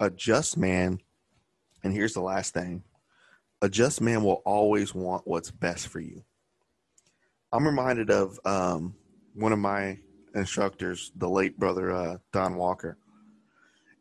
a 0.00 0.10
just 0.10 0.56
man, 0.56 0.98
and 1.84 1.92
here's 1.92 2.14
the 2.14 2.22
last 2.22 2.54
thing: 2.54 2.82
a 3.62 3.68
just 3.68 4.00
man 4.00 4.24
will 4.24 4.42
always 4.46 4.94
want 4.94 5.28
what's 5.28 5.50
best 5.50 5.88
for 5.88 6.00
you. 6.00 6.24
I'm 7.52 7.66
reminded 7.66 8.10
of 8.10 8.40
um, 8.44 8.94
one 9.34 9.52
of 9.52 9.58
my 9.58 9.98
instructors, 10.34 11.12
the 11.14 11.28
late 11.28 11.58
brother 11.58 11.90
uh, 11.92 12.16
Don 12.32 12.56
Walker, 12.56 12.96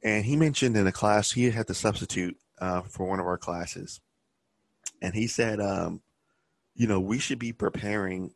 and 0.01 0.23
he 0.23 0.37
mentioned 0.37 0.77
in 0.77 0.87
a 0.87 0.91
class 0.91 1.31
he 1.31 1.51
had 1.51 1.67
to 1.67 1.73
substitute 1.73 2.37
uh, 2.59 2.81
for 2.81 3.07
one 3.07 3.19
of 3.19 3.27
our 3.27 3.37
classes, 3.37 3.99
and 5.01 5.13
he 5.13 5.27
said, 5.27 5.59
um, 5.59 6.01
you 6.75 6.87
know, 6.87 7.01
we 7.01 7.19
should 7.19 7.39
be 7.39 7.51
preparing 7.51 8.33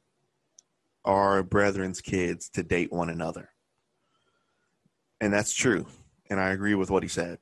our 1.05 1.43
brethren's 1.43 2.01
kids 2.01 2.49
to 2.49 2.63
date 2.63 2.91
one 2.91 3.09
another, 3.09 3.51
and 5.21 5.31
that's 5.31 5.53
true, 5.53 5.85
and 6.29 6.41
I 6.41 6.49
agree 6.49 6.75
with 6.75 6.89
what 6.89 7.03
he 7.03 7.09
said. 7.09 7.39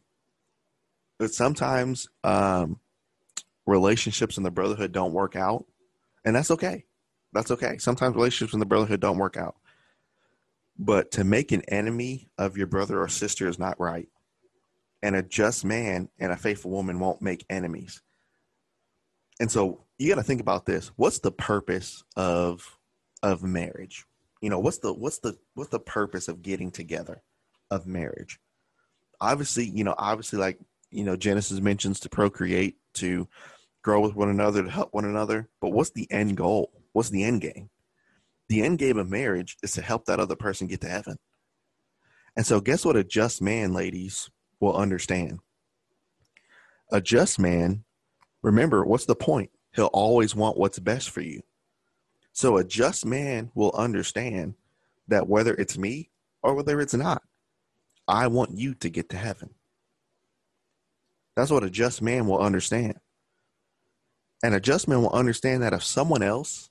But 1.22 1.34
sometimes 1.34 2.10
um, 2.24 2.80
relationships 3.68 4.38
in 4.38 4.44
the 4.44 4.50
brotherhood 4.50 4.92
don't 4.92 5.14
work 5.14 5.36
out, 5.36 5.66
and 6.26 6.36
that's 6.36 6.50
okay 6.50 6.86
that's 7.34 7.52
okay. 7.52 7.78
Sometimes 7.78 8.16
relationships 8.16 8.54
in 8.54 8.60
the 8.60 8.66
brotherhood 8.66 9.00
don't 9.00 9.18
work 9.18 9.38
out. 9.38 9.56
But 10.78 11.12
to 11.12 11.24
make 11.24 11.52
an 11.52 11.62
enemy 11.68 12.30
of 12.38 12.58
your 12.58 12.68
brother 12.68 13.00
or 13.02 13.08
sister 13.08 13.48
is 13.48 13.60
not 13.60 13.80
right. 13.80 14.10
And 15.04 15.16
a 15.16 15.24
just 15.24 15.66
man 15.66 16.10
and 16.20 16.32
a 16.32 16.38
faithful 16.38 16.72
woman 16.72 17.00
won't 17.00 17.22
make 17.22 17.46
enemies. 17.50 18.02
And 19.40 19.52
so 19.52 19.84
you 19.98 20.10
got 20.10 20.16
to 20.16 20.24
think 20.24 20.42
about 20.42 20.66
this. 20.66 20.92
What's 20.96 21.20
the 21.20 21.32
purpose 21.32 22.04
of 22.16 22.78
of 23.24 23.44
marriage? 23.44 24.06
You 24.42 24.50
know, 24.50 24.60
what's 24.60 24.80
the 24.80 24.94
what's 24.94 25.20
the 25.20 25.38
what's 25.56 25.70
the 25.72 25.80
purpose 25.80 26.28
of 26.28 26.42
getting 26.42 26.72
together 26.72 27.24
of 27.72 27.88
marriage? 27.88 28.40
Obviously, 29.20 29.66
you 29.66 29.84
know, 29.84 29.96
obviously 29.98 30.40
like, 30.40 30.60
you 30.91 31.04
know, 31.04 31.15
Genesis 31.15 31.60
mentions 31.60 31.99
to 32.01 32.10
procreate, 32.10 32.77
to 32.95 33.27
grow 33.82 34.01
with 34.01 34.15
one 34.15 34.30
another, 34.30 34.63
to 34.63 34.69
help 34.69 34.93
one 34.93 35.06
another, 35.06 35.49
but 35.60 35.69
what's 35.69 35.91
the 35.91 36.10
end 36.12 36.38
goal? 36.38 36.71
What's 36.93 37.10
the 37.10 37.23
end 37.23 37.41
game? 37.41 37.69
The 38.49 38.62
end 38.63 38.80
game 38.80 38.97
of 38.97 39.10
marriage 39.10 39.58
is 39.63 39.71
to 39.73 39.82
help 39.82 40.06
that 40.06 40.19
other 40.19 40.36
person 40.36 40.67
get 40.67 40.82
to 40.82 40.89
heaven. 40.89 41.17
And 42.36 42.45
so, 42.45 42.60
guess 42.60 42.86
what 42.86 42.95
a 42.95 43.04
just 43.04 43.41
man, 43.41 43.73
ladies, 43.73 44.30
will 44.60 44.75
understand? 44.75 45.39
A 46.91 47.01
just 47.01 47.39
man, 47.39 47.84
remember, 48.41 48.86
what's 48.86 49.06
the 49.06 49.15
point? 49.15 49.51
He'll 49.73 49.86
always 49.88 50.36
want 50.36 50.58
what's 50.58 50.80
best 50.80 51.10
for 51.10 51.21
you. 51.21 51.41
So, 52.34 52.58
a 52.58 52.63
just 52.63 53.06
man 53.06 53.51
will 53.56 53.71
understand 53.73 54.56
that 55.08 55.27
whether 55.27 55.54
it's 55.54 55.77
me 55.77 56.10
or 56.43 56.54
whether 56.54 56.80
it's 56.80 56.93
not, 56.93 57.21
I 58.08 58.27
want 58.27 58.58
you 58.58 58.73
to 58.75 58.89
get 58.89 59.10
to 59.10 59.17
heaven. 59.17 59.51
That's 61.36 61.52
what 61.52 61.63
a 61.63 61.70
just 61.70 62.02
man 62.02 62.28
will 62.28 62.39
understand. 62.39 63.00
And 64.44 64.56
a 64.56 64.60
just 64.60 64.88
man 64.88 65.02
will 65.02 65.12
understand 65.12 65.63
that 65.63 65.74
if 65.74 65.84
someone 65.84 66.24
else 66.24 66.70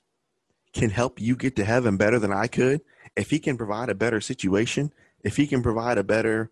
can 0.73 0.89
help 0.89 1.19
you 1.19 1.35
get 1.35 1.55
to 1.55 1.65
heaven 1.65 1.97
better 1.97 2.19
than 2.19 2.31
I 2.31 2.47
could, 2.47 2.81
if 3.15 3.29
he 3.29 3.39
can 3.39 3.57
provide 3.57 3.89
a 3.89 3.95
better 3.95 4.21
situation, 4.21 4.93
if 5.23 5.37
he 5.37 5.47
can 5.47 5.61
provide 5.61 5.97
a 5.97 6.03
better, 6.03 6.49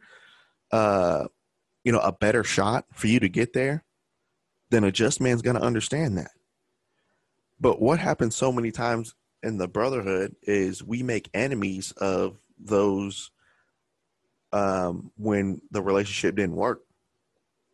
uh, 0.71 1.25
you 1.83 1.91
know, 1.91 1.99
a 1.99 2.11
better 2.11 2.43
shot 2.43 2.85
for 2.93 3.07
you 3.07 3.19
to 3.19 3.29
get 3.29 3.53
there, 3.53 3.83
then 4.69 4.83
a 4.83 4.91
just 4.91 5.21
man's 5.21 5.41
going 5.41 5.55
to 5.55 5.61
understand 5.61 6.17
that. 6.17 6.31
But 7.59 7.81
what 7.81 7.99
happens 7.99 8.35
so 8.35 8.51
many 8.51 8.71
times 8.71 9.15
in 9.43 9.57
the 9.57 9.67
brotherhood 9.67 10.35
is 10.43 10.83
we 10.83 11.03
make 11.03 11.29
enemies 11.33 11.91
of 11.97 12.37
those 12.57 13.31
um, 14.51 15.11
when 15.17 15.61
the 15.71 15.81
relationship 15.81 16.35
didn't 16.35 16.55
work. 16.55 16.81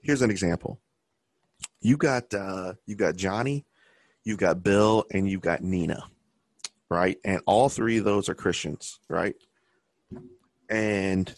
Here's 0.05 0.21
an 0.21 0.31
example. 0.31 0.79
You 1.81 1.97
got 1.97 2.33
uh, 2.33 2.73
you 2.85 2.95
got 2.95 3.15
Johnny, 3.15 3.65
you 4.23 4.37
got 4.37 4.63
Bill, 4.63 5.05
and 5.11 5.29
you 5.29 5.39
got 5.39 5.61
Nina 5.61 6.03
right? 6.89 7.17
And 7.23 7.41
all 7.45 7.69
three 7.69 7.97
of 7.97 8.05
those 8.05 8.29
are 8.29 8.35
Christians, 8.35 8.99
right? 9.09 9.35
And 10.69 11.33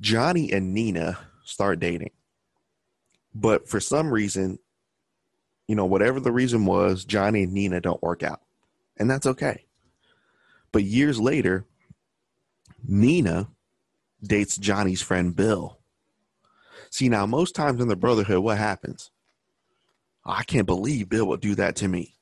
Johnny 0.00 0.52
and 0.52 0.74
Nina 0.74 1.18
start 1.44 1.80
dating. 1.80 2.10
But 3.34 3.68
for 3.68 3.80
some 3.80 4.12
reason, 4.12 4.58
you 5.66 5.74
know, 5.74 5.86
whatever 5.86 6.20
the 6.20 6.32
reason 6.32 6.66
was, 6.66 7.04
Johnny 7.04 7.44
and 7.44 7.52
Nina 7.52 7.80
don't 7.80 8.02
work 8.02 8.22
out. 8.22 8.40
And 8.98 9.10
that's 9.10 9.26
okay. 9.26 9.64
But 10.70 10.84
years 10.84 11.18
later, 11.18 11.64
Nina 12.86 13.48
dates 14.22 14.56
Johnny's 14.56 15.02
friend 15.02 15.34
Bill. 15.34 15.78
See, 16.92 17.08
now, 17.08 17.24
most 17.24 17.54
times 17.54 17.80
in 17.80 17.88
the 17.88 17.96
brotherhood, 17.96 18.40
what 18.40 18.58
happens? 18.58 19.10
Oh, 20.26 20.32
I 20.32 20.42
can't 20.42 20.66
believe 20.66 21.08
Bill 21.08 21.26
would 21.28 21.40
do 21.40 21.54
that 21.54 21.74
to 21.76 21.88
me. 21.88 22.16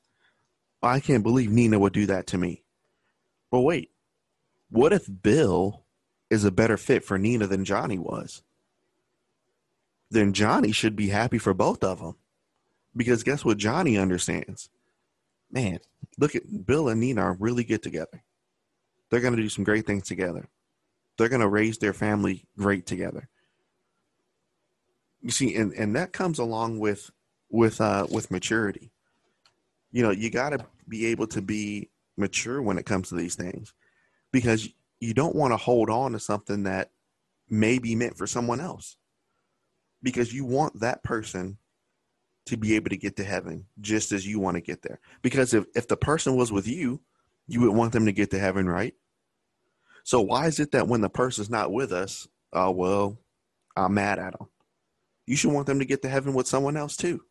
Oh, 0.81 0.87
I 0.87 1.01
can't 1.01 1.23
believe 1.23 1.51
Nina 1.51 1.77
would 1.77 1.91
do 1.91 2.05
that 2.05 2.25
to 2.27 2.37
me. 2.37 2.63
But 3.51 3.59
wait. 3.59 3.91
What 4.69 4.93
if 4.93 5.09
Bill 5.21 5.83
is 6.29 6.45
a 6.45 6.51
better 6.51 6.77
fit 6.77 7.03
for 7.03 7.17
Nina 7.17 7.47
than 7.47 7.65
Johnny 7.65 7.99
was? 7.99 8.43
Then 10.09 10.31
Johnny 10.31 10.71
should 10.71 10.95
be 10.95 11.09
happy 11.09 11.37
for 11.37 11.53
both 11.53 11.83
of 11.83 11.99
them. 11.99 12.15
Because 12.95 13.23
guess 13.23 13.43
what 13.43 13.57
Johnny 13.57 13.97
understands? 13.97 14.69
Man, 15.51 15.79
look 16.17 16.33
at 16.33 16.65
Bill 16.65 16.87
and 16.87 17.01
Nina 17.01 17.21
are 17.21 17.33
really 17.33 17.65
good 17.65 17.83
together. 17.83 18.23
They're 19.09 19.19
going 19.19 19.35
to 19.35 19.41
do 19.41 19.49
some 19.49 19.65
great 19.65 19.85
things 19.85 20.07
together. 20.07 20.47
They're 21.17 21.27
going 21.27 21.41
to 21.41 21.49
raise 21.49 21.77
their 21.79 21.91
family 21.91 22.45
great 22.57 22.85
together. 22.85 23.27
You 25.21 25.31
see, 25.31 25.55
and, 25.55 25.73
and 25.73 25.95
that 25.95 26.13
comes 26.13 26.39
along 26.39 26.79
with 26.79 27.11
with 27.49 27.79
uh, 27.79 28.07
with 28.09 28.31
maturity 28.31 28.91
you 29.91 30.03
know, 30.03 30.11
you 30.11 30.29
got 30.29 30.51
to 30.51 30.65
be 30.87 31.07
able 31.07 31.27
to 31.27 31.41
be 31.41 31.89
mature 32.17 32.61
when 32.61 32.77
it 32.77 32.85
comes 32.85 33.09
to 33.09 33.15
these 33.15 33.35
things 33.35 33.73
because 34.31 34.69
you 34.99 35.13
don't 35.13 35.35
want 35.35 35.51
to 35.51 35.57
hold 35.57 35.89
on 35.89 36.13
to 36.13 36.19
something 36.19 36.63
that 36.63 36.91
may 37.49 37.79
be 37.79 37.95
meant 37.95 38.17
for 38.17 38.27
someone 38.27 38.61
else 38.61 38.95
because 40.01 40.33
you 40.33 40.45
want 40.45 40.79
that 40.79 41.03
person 41.03 41.57
to 42.45 42.57
be 42.57 42.75
able 42.75 42.89
to 42.89 42.97
get 42.97 43.15
to 43.17 43.23
heaven 43.23 43.65
just 43.81 44.11
as 44.11 44.25
you 44.25 44.39
want 44.39 44.55
to 44.55 44.61
get 44.61 44.81
there. 44.81 44.99
Because 45.21 45.53
if, 45.53 45.65
if 45.75 45.87
the 45.87 45.97
person 45.97 46.35
was 46.35 46.51
with 46.51 46.67
you, 46.67 47.01
you 47.47 47.61
would 47.61 47.75
want 47.75 47.91
them 47.91 48.05
to 48.05 48.11
get 48.11 48.31
to 48.31 48.39
heaven, 48.39 48.67
right? 48.67 48.93
So 50.03 50.21
why 50.21 50.47
is 50.47 50.59
it 50.59 50.71
that 50.71 50.87
when 50.87 51.01
the 51.01 51.09
person's 51.09 51.49
not 51.49 51.71
with 51.71 51.91
us, 51.91 52.27
oh, 52.53 52.71
well, 52.71 53.17
I'm 53.75 53.93
mad 53.93 54.19
at 54.19 54.37
them? 54.37 54.47
You 55.25 55.35
should 55.35 55.51
want 55.51 55.67
them 55.67 55.79
to 55.79 55.85
get 55.85 56.01
to 56.01 56.09
heaven 56.09 56.33
with 56.33 56.47
someone 56.47 56.77
else 56.77 56.97
too. 56.97 57.23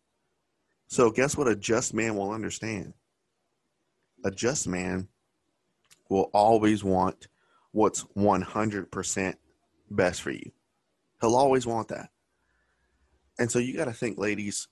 So, 0.86 1.10
guess 1.10 1.36
what 1.36 1.48
a 1.48 1.54
just 1.54 1.94
man 1.94 2.16
will 2.16 2.32
understand? 2.32 2.94
A 4.24 4.30
just 4.30 4.66
man 4.66 5.08
will 6.08 6.30
always 6.34 6.82
want 6.82 7.28
what's 7.72 8.04
100% 8.16 9.34
best 9.90 10.22
for 10.22 10.30
you. 10.30 10.50
He'll 11.20 11.36
always 11.36 11.66
want 11.66 11.88
that. 11.88 12.10
And 13.38 13.50
so, 13.50 13.58
you 13.58 13.76
got 13.76 13.84
to 13.84 13.92
think, 13.92 14.18
ladies, 14.18 14.68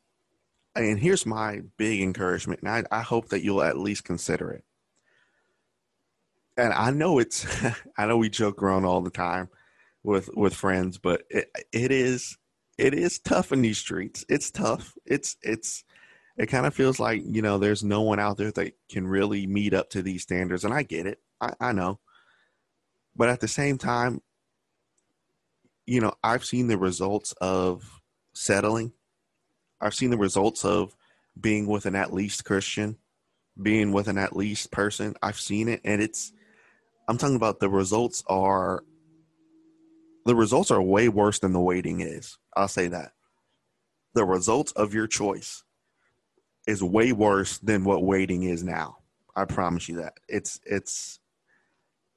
and 0.74 0.98
here's 0.98 1.26
my 1.26 1.62
big 1.76 2.00
encouragement, 2.00 2.60
and 2.62 2.70
I, 2.70 2.84
I 2.90 3.02
hope 3.02 3.28
that 3.28 3.42
you'll 3.42 3.62
at 3.62 3.78
least 3.78 4.04
consider 4.04 4.50
it. 4.50 4.64
And 6.56 6.72
I 6.72 6.90
know 6.90 7.18
it's, 7.18 7.46
I 7.96 8.06
know 8.06 8.16
we 8.16 8.28
joke 8.28 8.62
around 8.62 8.84
all 8.84 9.00
the 9.00 9.10
time 9.10 9.48
with 10.02 10.30
with 10.34 10.54
friends, 10.54 10.98
but 10.98 11.22
it, 11.30 11.50
it 11.72 11.92
is 11.92 12.37
it 12.78 12.94
is 12.94 13.18
tough 13.18 13.52
in 13.52 13.62
these 13.62 13.78
streets. 13.78 14.24
It's 14.28 14.50
tough. 14.50 14.94
It's 15.04 15.36
it's 15.42 15.84
it 16.38 16.46
kind 16.46 16.66
of 16.66 16.74
feels 16.74 17.00
like 17.00 17.22
you 17.26 17.42
know 17.42 17.58
there's 17.58 17.82
no 17.82 18.02
one 18.02 18.20
out 18.20 18.36
there 18.36 18.52
that 18.52 18.72
can 18.88 19.06
really 19.06 19.46
meet 19.46 19.74
up 19.74 19.90
to 19.90 20.02
these 20.02 20.22
standards 20.22 20.64
and 20.64 20.72
i 20.72 20.82
get 20.82 21.06
it 21.06 21.20
I, 21.40 21.52
I, 21.60 21.72
know 21.72 21.98
but 23.14 23.28
at 23.28 23.40
the 23.40 23.48
same 23.48 23.76
time 23.76 24.22
you 25.84 26.00
know 26.00 26.14
i've 26.22 26.44
seen 26.44 26.68
the 26.68 26.78
results 26.78 27.32
of 27.40 28.00
settling 28.32 28.92
i've 29.80 29.94
seen 29.94 30.10
the 30.10 30.16
results 30.16 30.64
of 30.64 30.94
being 31.38 31.66
with 31.66 31.86
an 31.86 31.96
at 31.96 32.14
least 32.14 32.44
christian 32.44 32.96
being 33.60 33.92
with 33.92 34.06
an 34.08 34.18
at 34.18 34.36
least 34.36 34.70
person 34.70 35.14
i've 35.22 35.40
seen 35.40 35.68
it 35.68 35.80
and 35.84 36.00
it's 36.00 36.32
i'm 37.08 37.18
talking 37.18 37.36
about 37.36 37.58
the 37.58 37.68
results 37.68 38.22
are 38.28 38.84
the 40.28 40.36
results 40.36 40.70
are 40.70 40.80
way 40.80 41.08
worse 41.08 41.40
than 41.40 41.52
the 41.52 41.60
waiting 41.60 42.00
is 42.00 42.38
i'll 42.56 42.68
say 42.68 42.86
that 42.86 43.12
the 44.14 44.24
results 44.24 44.72
of 44.72 44.94
your 44.94 45.06
choice 45.06 45.62
is 46.66 46.82
way 46.82 47.12
worse 47.12 47.58
than 47.58 47.82
what 47.82 48.04
waiting 48.04 48.42
is 48.42 48.62
now. 48.62 48.98
I 49.34 49.46
promise 49.46 49.88
you 49.88 49.96
that. 49.96 50.14
It's 50.28 50.60
it's 50.64 51.18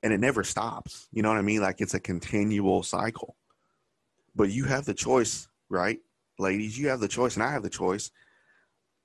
and 0.04 0.12
it 0.12 0.20
never 0.20 0.44
stops. 0.44 1.08
You 1.14 1.22
know 1.22 1.30
what 1.30 1.38
I 1.38 1.42
mean? 1.42 1.62
Like 1.62 1.80
it's 1.80 1.94
a 1.94 2.00
continual 2.00 2.84
cycle. 2.84 3.36
But 4.36 4.50
you 4.50 4.66
have 4.66 4.86
the 4.86 4.94
choice, 4.94 5.48
right? 5.70 6.00
Ladies, 6.40 6.78
you 6.78 6.90
have 6.90 7.00
the 7.00 7.08
choice 7.08 7.36
and 7.36 7.44
I 7.44 7.52
have 7.52 7.64
the 7.64 7.70
choice 7.70 8.12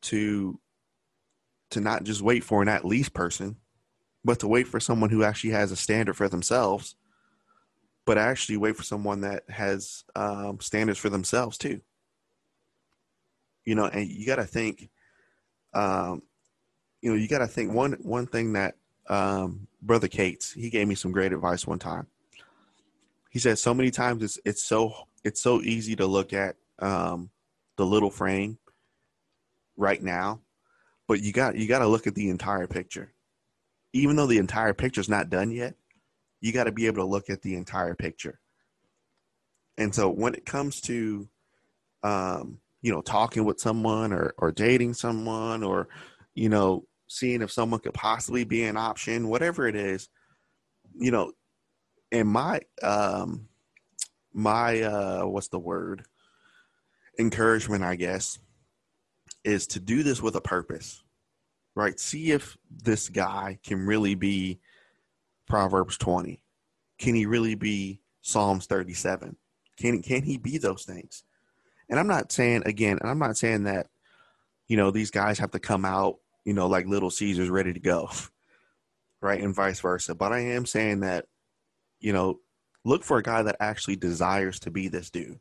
to 0.02 0.58
to 1.70 1.80
not 1.80 2.04
just 2.04 2.22
wait 2.22 2.42
for 2.44 2.62
an 2.62 2.68
at 2.68 2.84
least 2.84 3.12
person, 3.12 3.56
but 4.24 4.40
to 4.40 4.48
wait 4.48 4.66
for 4.66 4.80
someone 4.80 5.10
who 5.10 5.22
actually 5.22 5.50
has 5.50 5.70
a 5.70 5.76
standard 5.76 6.16
for 6.16 6.28
themselves, 6.28 6.96
but 8.06 8.16
actually 8.16 8.56
wait 8.56 8.76
for 8.76 8.82
someone 8.82 9.20
that 9.20 9.44
has 9.50 10.04
um, 10.14 10.58
standards 10.60 10.98
for 10.98 11.10
themselves 11.10 11.58
too. 11.58 11.80
You 13.64 13.74
know, 13.74 13.86
and 13.86 14.08
you 14.08 14.26
got 14.26 14.36
to 14.36 14.44
think, 14.44 14.88
um, 15.74 16.22
you 17.02 17.10
know, 17.10 17.16
you 17.16 17.28
got 17.28 17.40
to 17.40 17.46
think 17.46 17.72
one 17.72 17.92
one 18.00 18.26
thing 18.26 18.54
that 18.54 18.76
um, 19.08 19.66
brother 19.82 20.08
Cates 20.08 20.52
he 20.52 20.70
gave 20.70 20.88
me 20.88 20.94
some 20.94 21.12
great 21.12 21.32
advice 21.32 21.66
one 21.66 21.78
time. 21.78 22.06
He 23.30 23.38
said 23.38 23.58
so 23.58 23.74
many 23.74 23.90
times 23.90 24.22
it's 24.22 24.38
it's 24.44 24.62
so 24.62 24.94
it's 25.24 25.42
so 25.42 25.60
easy 25.60 25.96
to 25.96 26.06
look 26.06 26.32
at 26.32 26.56
um, 26.78 27.30
the 27.76 27.84
little 27.84 28.10
frame 28.10 28.58
right 29.76 30.02
now 30.02 30.40
but 31.06 31.22
you 31.22 31.32
got 31.32 31.56
you 31.56 31.68
got 31.68 31.80
to 31.80 31.86
look 31.86 32.06
at 32.06 32.14
the 32.14 32.30
entire 32.30 32.66
picture. 32.66 33.12
Even 33.92 34.16
though 34.16 34.26
the 34.26 34.38
entire 34.38 34.74
picture 34.74 35.00
is 35.00 35.08
not 35.08 35.30
done 35.30 35.50
yet, 35.50 35.74
you 36.40 36.52
got 36.52 36.64
to 36.64 36.72
be 36.72 36.86
able 36.86 36.98
to 36.98 37.04
look 37.04 37.30
at 37.30 37.42
the 37.42 37.54
entire 37.54 37.94
picture. 37.94 38.38
And 39.78 39.94
so 39.94 40.08
when 40.08 40.34
it 40.34 40.46
comes 40.46 40.80
to 40.82 41.28
um, 42.02 42.60
you 42.82 42.92
know, 42.92 43.00
talking 43.00 43.44
with 43.44 43.60
someone 43.60 44.12
or 44.12 44.34
or 44.38 44.52
dating 44.52 44.94
someone 44.94 45.62
or 45.62 45.88
you 46.34 46.48
know, 46.48 46.84
seeing 47.08 47.42
if 47.42 47.50
someone 47.50 47.80
could 47.80 47.94
possibly 47.94 48.44
be 48.44 48.62
an 48.64 48.76
option, 48.76 49.28
whatever 49.28 49.66
it 49.66 49.74
is, 49.74 50.08
you 50.94 51.10
know, 51.10 51.32
in 52.12 52.26
my 52.26 52.60
um 52.82 53.48
my 54.32 54.82
uh 54.82 55.26
what's 55.26 55.48
the 55.48 55.58
word? 55.58 56.04
encouragement, 57.18 57.84
I 57.84 57.96
guess, 57.96 58.38
is 59.44 59.66
to 59.68 59.80
do 59.80 60.02
this 60.02 60.20
with 60.20 60.36
a 60.36 60.40
purpose, 60.40 61.02
right? 61.74 61.98
See 61.98 62.32
if 62.32 62.56
this 62.70 63.08
guy 63.08 63.58
can 63.64 63.86
really 63.86 64.14
be 64.14 64.60
Proverbs 65.46 65.96
20. 65.96 66.40
Can 66.98 67.14
he 67.14 67.26
really 67.26 67.54
be 67.54 68.00
Psalms 68.20 68.66
37? 68.66 69.36
Can, 69.76 70.02
can 70.02 70.22
he 70.22 70.38
be 70.38 70.58
those 70.58 70.84
things? 70.84 71.22
And 71.88 72.00
I'm 72.00 72.06
not 72.06 72.32
saying, 72.32 72.62
again, 72.66 72.98
and 73.00 73.10
I'm 73.10 73.18
not 73.18 73.36
saying 73.36 73.64
that, 73.64 73.88
you 74.66 74.76
know, 74.76 74.90
these 74.90 75.10
guys 75.10 75.38
have 75.38 75.52
to 75.52 75.58
come 75.58 75.84
out, 75.84 76.18
you 76.44 76.52
know, 76.52 76.66
like 76.66 76.86
little 76.86 77.10
Caesars 77.10 77.50
ready 77.50 77.72
to 77.72 77.80
go, 77.80 78.10
right? 79.20 79.40
And 79.40 79.54
vice 79.54 79.80
versa. 79.80 80.14
But 80.14 80.32
I 80.32 80.40
am 80.40 80.66
saying 80.66 81.00
that, 81.00 81.26
you 82.00 82.12
know, 82.12 82.40
look 82.84 83.04
for 83.04 83.18
a 83.18 83.22
guy 83.22 83.42
that 83.42 83.56
actually 83.60 83.96
desires 83.96 84.60
to 84.60 84.70
be 84.70 84.88
this 84.88 85.10
dude 85.10 85.40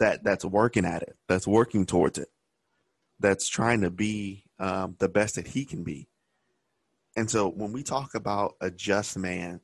that 0.00 0.24
that's 0.24 0.44
working 0.44 0.84
at 0.84 1.02
it 1.02 1.16
that's 1.28 1.46
working 1.46 1.86
towards 1.86 2.18
it 2.18 2.28
that's 3.20 3.48
trying 3.48 3.80
to 3.82 3.90
be 3.90 4.44
um, 4.58 4.96
the 4.98 5.08
best 5.08 5.36
that 5.36 5.46
he 5.46 5.64
can 5.64 5.84
be. 5.84 6.08
And 7.16 7.30
so 7.30 7.48
when 7.48 7.72
we 7.72 7.82
talk 7.82 8.14
about 8.14 8.54
a 8.60 8.70
just 8.70 9.18
man, 9.18 9.60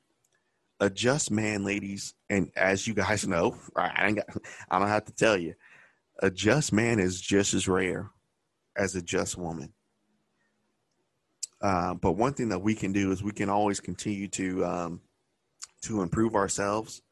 a 0.80 0.90
just 0.90 1.30
man, 1.30 1.64
ladies, 1.64 2.14
and 2.28 2.50
as 2.56 2.86
you 2.86 2.94
guys 2.94 3.26
know, 3.26 3.56
I, 3.76 4.12
got, 4.12 4.26
I 4.70 4.78
don't 4.78 4.88
have 4.88 5.06
to 5.06 5.14
tell 5.14 5.36
you, 5.36 5.54
a 6.20 6.30
just 6.30 6.72
man 6.72 6.98
is 6.98 7.20
just 7.20 7.54
as 7.54 7.68
rare 7.68 8.10
as 8.76 8.94
a 8.94 9.02
just 9.02 9.36
woman. 9.36 9.72
Uh, 11.60 11.94
but 11.94 12.12
one 12.12 12.34
thing 12.34 12.50
that 12.50 12.60
we 12.60 12.74
can 12.74 12.92
do 12.92 13.10
is 13.10 13.22
we 13.22 13.32
can 13.32 13.48
always 13.48 13.80
continue 13.80 14.28
to 14.28 14.64
um, 14.64 15.00
to 15.82 16.02
improve 16.02 16.36
ourselves, 16.36 17.02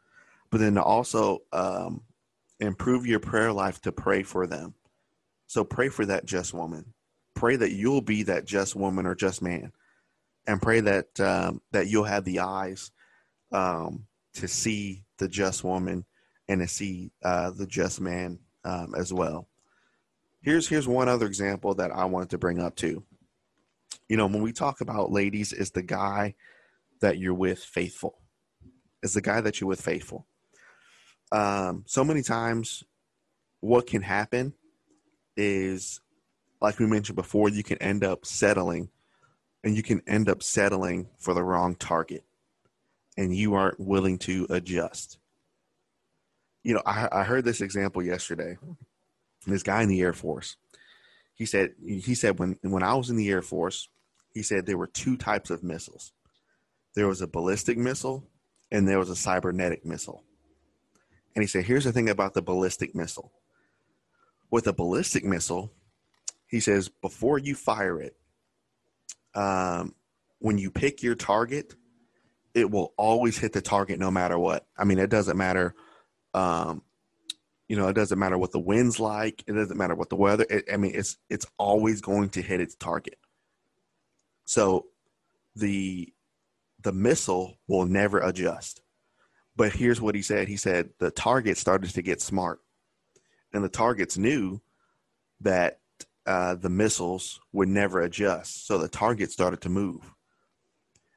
but 0.50 0.60
then 0.60 0.74
to 0.74 0.82
also 0.82 1.40
um, 1.52 2.02
improve 2.60 3.06
your 3.06 3.18
prayer 3.18 3.52
life 3.52 3.80
to 3.80 3.90
pray 3.90 4.22
for 4.22 4.46
them 4.46 4.74
so 5.46 5.64
pray 5.64 5.88
for 5.88 6.06
that 6.06 6.26
just 6.26 6.52
woman. 6.52 6.92
Pray 7.34 7.56
that 7.56 7.72
you'll 7.72 8.00
be 8.02 8.24
that 8.24 8.46
just 8.46 8.74
woman 8.74 9.06
or 9.06 9.14
just 9.14 9.42
man, 9.42 9.72
and 10.46 10.62
pray 10.62 10.80
that 10.80 11.20
um, 11.20 11.60
that 11.72 11.88
you'll 11.88 12.04
have 12.04 12.24
the 12.24 12.40
eyes 12.40 12.90
um, 13.52 14.06
to 14.34 14.48
see 14.48 15.04
the 15.18 15.28
just 15.28 15.64
woman 15.64 16.04
and 16.48 16.60
to 16.60 16.68
see 16.68 17.10
uh, 17.24 17.50
the 17.50 17.66
just 17.66 18.00
man 18.00 18.38
um, 18.64 18.94
as 18.96 19.12
well. 19.12 19.48
Here's 20.42 20.68
here's 20.68 20.88
one 20.88 21.08
other 21.08 21.26
example 21.26 21.74
that 21.74 21.90
I 21.90 22.04
wanted 22.04 22.30
to 22.30 22.38
bring 22.38 22.60
up 22.60 22.76
too. 22.76 23.04
You 24.08 24.16
know, 24.16 24.26
when 24.26 24.42
we 24.42 24.52
talk 24.52 24.80
about 24.80 25.10
ladies, 25.10 25.52
is 25.52 25.70
the 25.70 25.82
guy 25.82 26.34
that 27.00 27.18
you're 27.18 27.34
with 27.34 27.58
faithful? 27.58 28.18
Is 29.02 29.14
the 29.14 29.20
guy 29.20 29.40
that 29.40 29.60
you're 29.60 29.68
with 29.68 29.80
faithful? 29.80 30.26
Um, 31.32 31.84
so 31.86 32.04
many 32.04 32.22
times, 32.22 32.84
what 33.60 33.86
can 33.86 34.02
happen 34.02 34.54
is 35.36 36.00
like 36.60 36.78
we 36.78 36.86
mentioned 36.86 37.16
before, 37.16 37.48
you 37.48 37.62
can 37.62 37.78
end 37.78 38.04
up 38.04 38.24
settling 38.24 38.88
and 39.66 39.76
you 39.76 39.82
can 39.82 40.00
end 40.06 40.28
up 40.28 40.44
settling 40.44 41.08
for 41.18 41.34
the 41.34 41.42
wrong 41.42 41.74
target 41.74 42.22
and 43.18 43.34
you 43.34 43.54
aren't 43.54 43.80
willing 43.80 44.16
to 44.16 44.46
adjust. 44.48 45.18
You 46.62 46.74
know, 46.74 46.82
I, 46.86 47.08
I 47.10 47.24
heard 47.24 47.44
this 47.44 47.60
example 47.60 48.00
yesterday. 48.00 48.58
This 49.44 49.64
guy 49.64 49.82
in 49.82 49.88
the 49.88 50.00
Air 50.00 50.12
Force, 50.12 50.54
he 51.34 51.46
said, 51.46 51.72
he 51.84 52.14
said 52.14 52.38
when, 52.38 52.56
when 52.62 52.84
I 52.84 52.94
was 52.94 53.10
in 53.10 53.16
the 53.16 53.28
Air 53.28 53.42
Force, 53.42 53.88
he 54.32 54.44
said 54.44 54.66
there 54.66 54.78
were 54.78 54.86
two 54.86 55.16
types 55.16 55.50
of 55.50 55.64
missiles. 55.64 56.12
There 56.94 57.08
was 57.08 57.20
a 57.20 57.26
ballistic 57.26 57.76
missile 57.76 58.22
and 58.70 58.86
there 58.86 59.00
was 59.00 59.10
a 59.10 59.16
cybernetic 59.16 59.84
missile. 59.84 60.22
And 61.34 61.42
he 61.42 61.48
said, 61.48 61.64
here's 61.64 61.82
the 61.82 61.92
thing 61.92 62.08
about 62.08 62.34
the 62.34 62.42
ballistic 62.42 62.94
missile 62.94 63.32
with 64.48 64.68
a 64.68 64.72
ballistic 64.72 65.24
missile, 65.24 65.72
he 66.46 66.60
says 66.60 66.88
before 66.88 67.40
you 67.40 67.56
fire 67.56 68.00
it, 68.00 68.16
um, 69.36 69.94
when 70.38 70.58
you 70.58 70.70
pick 70.70 71.02
your 71.02 71.14
target, 71.14 71.74
it 72.54 72.70
will 72.70 72.94
always 72.96 73.38
hit 73.38 73.52
the 73.52 73.60
target 73.60 73.98
no 73.98 74.10
matter 74.10 74.38
what. 74.38 74.66
I 74.76 74.84
mean, 74.84 74.98
it 74.98 75.10
doesn't 75.10 75.36
matter. 75.36 75.74
Um, 76.34 76.82
you 77.68 77.76
know, 77.76 77.88
it 77.88 77.94
doesn't 77.94 78.18
matter 78.18 78.38
what 78.38 78.52
the 78.52 78.58
wind's 78.58 78.98
like. 78.98 79.44
It 79.46 79.52
doesn't 79.52 79.76
matter 79.76 79.94
what 79.94 80.08
the 80.08 80.16
weather. 80.16 80.46
It, 80.48 80.64
I 80.72 80.76
mean, 80.76 80.92
it's 80.94 81.18
it's 81.28 81.46
always 81.58 82.00
going 82.00 82.30
to 82.30 82.42
hit 82.42 82.60
its 82.60 82.74
target. 82.74 83.18
So, 84.44 84.86
the 85.54 86.12
the 86.82 86.92
missile 86.92 87.58
will 87.66 87.86
never 87.86 88.18
adjust. 88.18 88.80
But 89.56 89.72
here's 89.72 90.00
what 90.00 90.14
he 90.14 90.22
said. 90.22 90.48
He 90.48 90.56
said 90.56 90.90
the 90.98 91.10
target 91.10 91.56
started 91.56 91.90
to 91.90 92.02
get 92.02 92.20
smart 92.20 92.60
and 93.52 93.64
the 93.64 93.68
targets 93.68 94.18
knew 94.18 94.60
that 95.40 95.80
uh, 96.26 96.56
the 96.56 96.68
missiles 96.68 97.40
would 97.52 97.68
never 97.68 98.00
adjust. 98.00 98.66
So 98.66 98.78
the 98.78 98.88
target 98.88 99.30
started 99.30 99.60
to 99.62 99.68
move. 99.68 100.12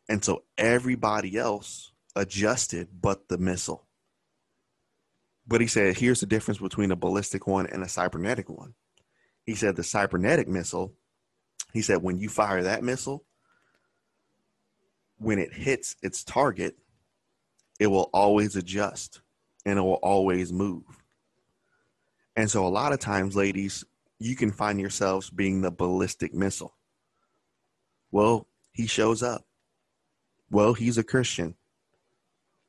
And 0.08 0.24
so 0.24 0.43
everybody 0.58 1.38
else 1.38 1.91
adjusted 2.15 2.89
but 3.02 3.28
the 3.28 3.38
missile. 3.38 3.88
But 5.48 5.62
he 5.62 5.67
said, 5.67 5.98
here's 5.98 6.19
the 6.19 6.28
difference 6.28 6.60
between 6.60 6.91
a 6.91 6.95
ballistic 6.95 7.48
one 7.48 7.65
and 7.65 7.82
a 7.84 7.89
cybernetic 7.89 8.50
one. 8.50 8.76
He 9.45 9.56
said, 9.56 9.76
the 9.76 9.84
cybernetic 9.84 10.48
missile, 10.48 10.93
he 11.74 11.82
said, 11.82 12.04
when 12.04 12.19
you 12.19 12.30
fire 12.30 12.63
that 12.63 12.84
missile, 12.84 13.26
when 15.17 15.39
it 15.39 15.54
hits 15.54 15.95
its 16.04 16.24
target, 16.24 16.78
it 17.80 17.88
will 17.88 18.10
always 18.13 18.56
adjust 18.56 19.21
and 19.65 19.79
it 19.79 19.81
will 19.81 19.94
always 19.94 20.54
move. 20.54 20.84
And 22.36 22.50
so 22.50 22.65
a 22.65 22.69
lot 22.69 22.94
of 22.94 23.00
times, 23.00 23.36
ladies, 23.36 23.84
you 24.20 24.36
can 24.36 24.52
find 24.52 24.80
yourselves 24.80 25.30
being 25.30 25.62
the 25.62 25.72
ballistic 25.72 26.34
missile. 26.34 26.76
Well, 28.12 28.48
he 28.72 28.88
shows 28.88 29.24
up. 29.24 29.46
Well, 30.50 30.74
he's 30.74 30.98
a 30.98 31.04
Christian. 31.04 31.56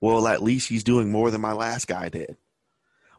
Well, 0.01 0.27
at 0.27 0.43
least 0.43 0.69
he's 0.69 0.85
doing 0.85 1.11
more 1.11 1.31
than 1.31 1.41
my 1.41 1.53
last 1.53 1.87
guy 1.87 2.09
did. 2.09 2.37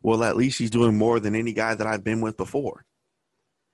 Well, 0.02 0.24
at 0.24 0.36
least 0.36 0.58
he's 0.58 0.72
doing 0.72 0.98
more 0.98 1.20
than 1.20 1.36
any 1.36 1.54
guy 1.54 1.76
that 1.76 1.86
I've 1.86 2.04
been 2.04 2.22
with 2.22 2.38
before. 2.38 2.86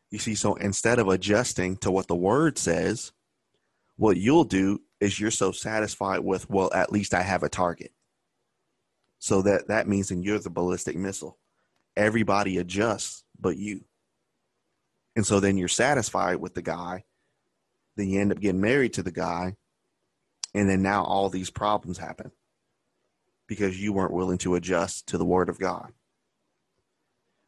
You 0.10 0.20
see, 0.20 0.36
so 0.36 0.56
instead 0.56 1.00
of 1.00 1.08
adjusting 1.08 1.78
to 1.78 1.92
what 1.92 2.08
the 2.08 2.16
word 2.16 2.58
says, 2.58 3.12
what 3.96 4.18
you'll 4.18 4.44
do 4.44 4.82
is 5.00 5.20
you're 5.20 5.32
so 5.32 5.52
satisfied 5.52 6.20
with, 6.20 6.50
well, 6.50 6.72
at 6.74 6.92
least 6.92 7.14
I 7.14 7.22
have 7.22 7.44
a 7.44 7.50
target. 7.50 7.92
So 9.20 9.42
that 9.42 9.68
that 9.68 9.88
means 9.88 10.10
then 10.10 10.24
you're 10.24 10.40
the 10.40 10.50
ballistic 10.50 10.96
missile 10.96 11.38
everybody 11.98 12.58
adjusts 12.58 13.24
but 13.40 13.58
you. 13.58 13.82
And 15.18 15.26
so 15.26 15.40
then 15.40 15.58
you're 15.58 15.68
satisfied 15.68 16.36
with 16.36 16.54
the 16.54 16.62
guy. 16.62 17.04
Then 17.96 18.08
you 18.08 18.22
end 18.22 18.32
up 18.32 18.40
getting 18.40 18.62
married 18.62 18.94
to 18.94 19.04
the 19.04 19.12
guy. 19.12 19.56
And 20.54 20.70
then 20.70 20.84
now 20.84 21.04
all 21.04 21.30
these 21.30 21.50
problems 21.50 21.98
happen 21.98 22.32
because 23.48 23.82
you 23.82 23.94
weren't 23.94 24.14
willing 24.14 24.38
to 24.38 24.54
adjust 24.54 25.08
to 25.08 25.18
the 25.18 25.26
word 25.26 25.50
of 25.50 25.58
God. 25.58 25.92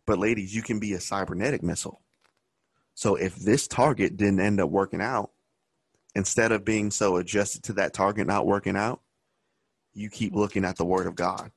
But 0.08 0.18
ladies, 0.18 0.56
you 0.56 0.64
can 0.64 0.80
be 0.80 0.94
a 0.94 1.00
cybernetic 1.00 1.62
missile. 1.62 2.02
So 2.96 3.14
if 3.14 3.36
this 3.36 3.68
target 3.68 4.18
didn't 4.18 4.40
end 4.40 4.60
up 4.60 4.72
working 4.72 5.00
out, 5.00 5.30
instead 6.16 6.52
of 6.52 6.66
being 6.66 6.90
so 6.90 7.18
adjusted 7.18 7.62
to 7.66 7.74
that 7.74 7.94
target 7.94 8.26
not 8.26 8.48
working 8.48 8.78
out, 8.78 9.02
you 9.94 10.10
keep 10.10 10.34
looking 10.34 10.66
at 10.66 10.78
the 10.78 10.86
word 10.86 11.06
of 11.06 11.14
God. 11.14 11.52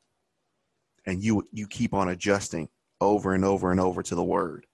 And 1.06 1.24
you 1.24 1.48
you 1.52 1.66
keep 1.66 1.94
on 1.94 2.10
adjusting 2.10 2.68
over 3.00 3.32
and 3.32 3.46
over 3.46 3.70
and 3.70 3.80
over 3.80 4.02
to 4.02 4.14
the 4.14 4.22
word. 4.22 4.66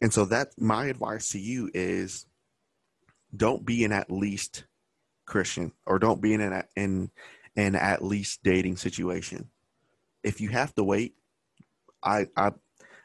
And 0.00 0.12
so 0.12 0.24
that 0.26 0.48
my 0.58 0.86
advice 0.86 1.30
to 1.30 1.38
you 1.38 1.70
is 1.72 2.26
don't 3.34 3.64
be 3.64 3.84
an 3.84 3.92
at 3.92 4.10
least 4.10 4.64
Christian 5.24 5.72
or 5.84 5.98
don't 5.98 6.20
be 6.20 6.34
in 6.34 6.40
an 6.40 6.62
in 6.76 7.10
an 7.56 7.74
at 7.74 8.04
least 8.04 8.42
dating 8.42 8.76
situation. 8.76 9.50
If 10.22 10.40
you 10.40 10.50
have 10.50 10.74
to 10.74 10.84
wait, 10.84 11.14
I 12.02 12.26
I 12.36 12.52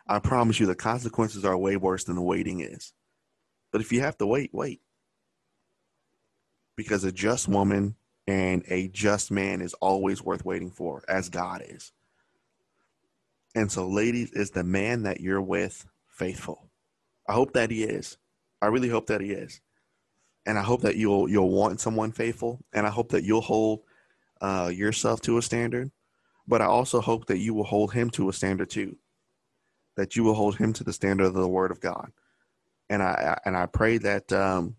I 0.08 0.20
promise 0.20 0.60
you 0.60 0.66
the 0.66 0.76
consequences 0.76 1.46
are 1.46 1.58
way 1.58 1.78
worse 1.78 2.04
than 2.04 2.16
the 2.16 2.22
waiting 2.22 2.60
is. 2.60 2.94
But 3.72 3.82
if 3.82 3.92
you 3.92 4.02
have 4.02 4.18
to 4.18 4.28
wait, 4.28 4.50
wait. 4.54 4.82
Because 6.76 7.04
a 7.04 7.12
just 7.12 7.48
woman 7.48 7.96
and 8.28 8.64
a 8.68 8.88
just 8.90 9.32
man 9.32 9.62
is 9.62 9.74
always 9.76 10.22
worth 10.22 10.44
waiting 10.44 10.72
for, 10.72 11.04
as 11.08 11.30
God 11.30 11.64
is. 11.66 11.92
And 13.56 13.72
so, 13.72 13.88
ladies, 13.88 14.32
is 14.32 14.52
the 14.52 14.64
man 14.64 15.04
that 15.04 15.20
you're 15.20 15.42
with 15.42 15.86
faithful? 16.08 16.71
I 17.32 17.34
hope 17.34 17.54
that 17.54 17.72
he 17.72 17.84
is. 17.84 18.18
I 18.62 18.66
really 18.66 18.90
hope 18.90 19.08
that 19.08 19.22
he 19.22 19.32
is. 19.32 19.62
And 20.46 20.60
I 20.60 20.64
hope 20.64 20.82
that 20.82 20.98
you'll 20.98 21.30
you'll 21.30 21.50
want 21.50 21.80
someone 21.80 22.12
faithful, 22.12 22.60
and 22.74 22.86
I 22.86 22.90
hope 22.90 23.10
that 23.10 23.24
you'll 23.24 23.40
hold 23.40 23.84
uh, 24.42 24.70
yourself 24.74 25.22
to 25.22 25.38
a 25.38 25.42
standard. 25.42 25.92
But 26.46 26.62
I 26.62 26.66
also 26.66 27.00
hope 27.00 27.28
that 27.28 27.38
you 27.38 27.54
will 27.54 27.64
hold 27.64 27.94
him 27.94 28.10
to 28.12 28.28
a 28.28 28.34
standard 28.34 28.70
too. 28.70 28.98
That 29.96 30.18
you 30.18 30.26
will 30.26 30.34
hold 30.34 30.58
him 30.58 30.74
to 30.74 30.84
the 30.84 30.92
standard 30.92 31.28
of 31.28 31.36
the 31.36 31.48
Word 31.48 31.72
of 31.72 31.80
God. 31.80 32.12
And 32.90 33.02
I 33.02 33.40
and 33.46 33.56
I 33.56 33.68
pray 33.68 33.98
that 34.00 34.34
um, 34.34 34.76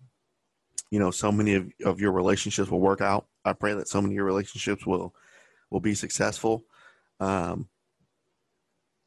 you 0.90 0.98
know 0.98 1.10
so 1.10 1.32
many 1.32 1.54
of, 1.54 1.72
of 1.86 2.00
your 2.00 2.12
relationships 2.12 2.70
will 2.70 2.80
work 2.80 3.00
out. 3.00 3.28
I 3.46 3.54
pray 3.54 3.72
that 3.72 3.88
so 3.88 4.02
many 4.02 4.12
of 4.12 4.16
your 4.16 4.26
relationships 4.26 4.84
will 4.84 5.14
will 5.70 5.80
be 5.80 5.94
successful. 5.94 6.66
Um, 7.18 7.68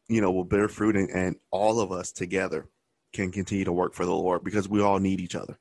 you 0.08 0.22
know, 0.22 0.32
will 0.32 0.46
bear 0.46 0.68
fruit, 0.68 0.96
and, 0.96 1.12
and 1.12 1.36
all 1.52 1.80
of 1.80 1.91
us 1.91 2.12
together 2.12 2.70
can 3.16 3.32
continue 3.32 3.66
to 3.66 3.72
work 3.72 3.93
for 3.93 4.05
the 4.05 4.13
Lord 4.13 4.43
because 4.43 4.70
we 4.70 4.82
all 4.82 4.99
need 4.99 5.20
each 5.20 5.36
other. 5.36 5.57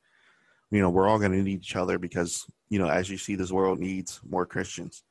You 0.70 0.80
know, 0.80 0.90
we're 0.90 1.08
all 1.08 1.18
going 1.18 1.32
to 1.32 1.42
need 1.42 1.60
each 1.60 1.76
other 1.76 1.98
because, 1.98 2.46
you 2.68 2.78
know, 2.78 2.88
as 2.88 3.08
you 3.08 3.16
see, 3.16 3.36
this 3.36 3.52
world 3.52 3.78
needs 3.78 4.20
more 4.28 4.44
Christians. 4.44 5.04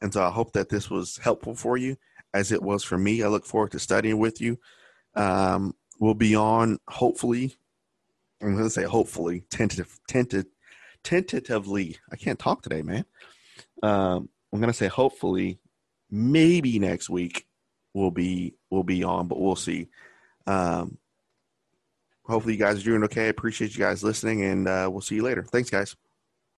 And 0.00 0.12
so 0.12 0.22
I 0.22 0.30
hope 0.30 0.52
that 0.52 0.68
this 0.68 0.90
was 0.90 1.18
helpful 1.18 1.54
for 1.54 1.76
you 1.76 1.96
as 2.34 2.52
it 2.52 2.62
was 2.62 2.84
for 2.84 2.98
me. 2.98 3.22
I 3.22 3.28
look 3.28 3.46
forward 3.46 3.72
to 3.72 3.78
studying 3.78 4.18
with 4.18 4.40
you. 4.40 4.58
Um, 5.14 5.74
we'll 5.98 6.14
be 6.14 6.34
on 6.34 6.78
hopefully, 6.88 7.56
I'm 8.42 8.52
going 8.52 8.64
to 8.64 8.70
say 8.70 8.84
hopefully, 8.84 9.44
tentative, 9.50 9.98
tentative, 10.08 10.50
tentatively. 11.04 11.96
I 12.10 12.16
can't 12.16 12.38
talk 12.38 12.62
today, 12.62 12.82
man. 12.82 13.04
Um, 13.82 14.28
I'm 14.52 14.60
going 14.60 14.72
to 14.72 14.76
say 14.76 14.88
hopefully, 14.88 15.58
maybe 16.10 16.78
next 16.78 17.08
week 17.08 17.46
we'll 17.94 18.10
be 18.10 18.54
we'll 18.70 18.82
be 18.82 19.04
on, 19.04 19.28
but 19.28 19.40
we'll 19.40 19.56
see. 19.56 19.88
Um, 20.46 20.98
hopefully, 22.24 22.54
you 22.54 22.60
guys 22.60 22.80
are 22.80 22.84
doing 22.84 23.04
okay. 23.04 23.26
I 23.26 23.28
appreciate 23.28 23.74
you 23.74 23.78
guys 23.78 24.02
listening, 24.02 24.44
and 24.44 24.68
uh, 24.68 24.88
we'll 24.90 25.00
see 25.00 25.16
you 25.16 25.22
later. 25.22 25.44
Thanks, 25.44 25.70
guys. 25.70 25.96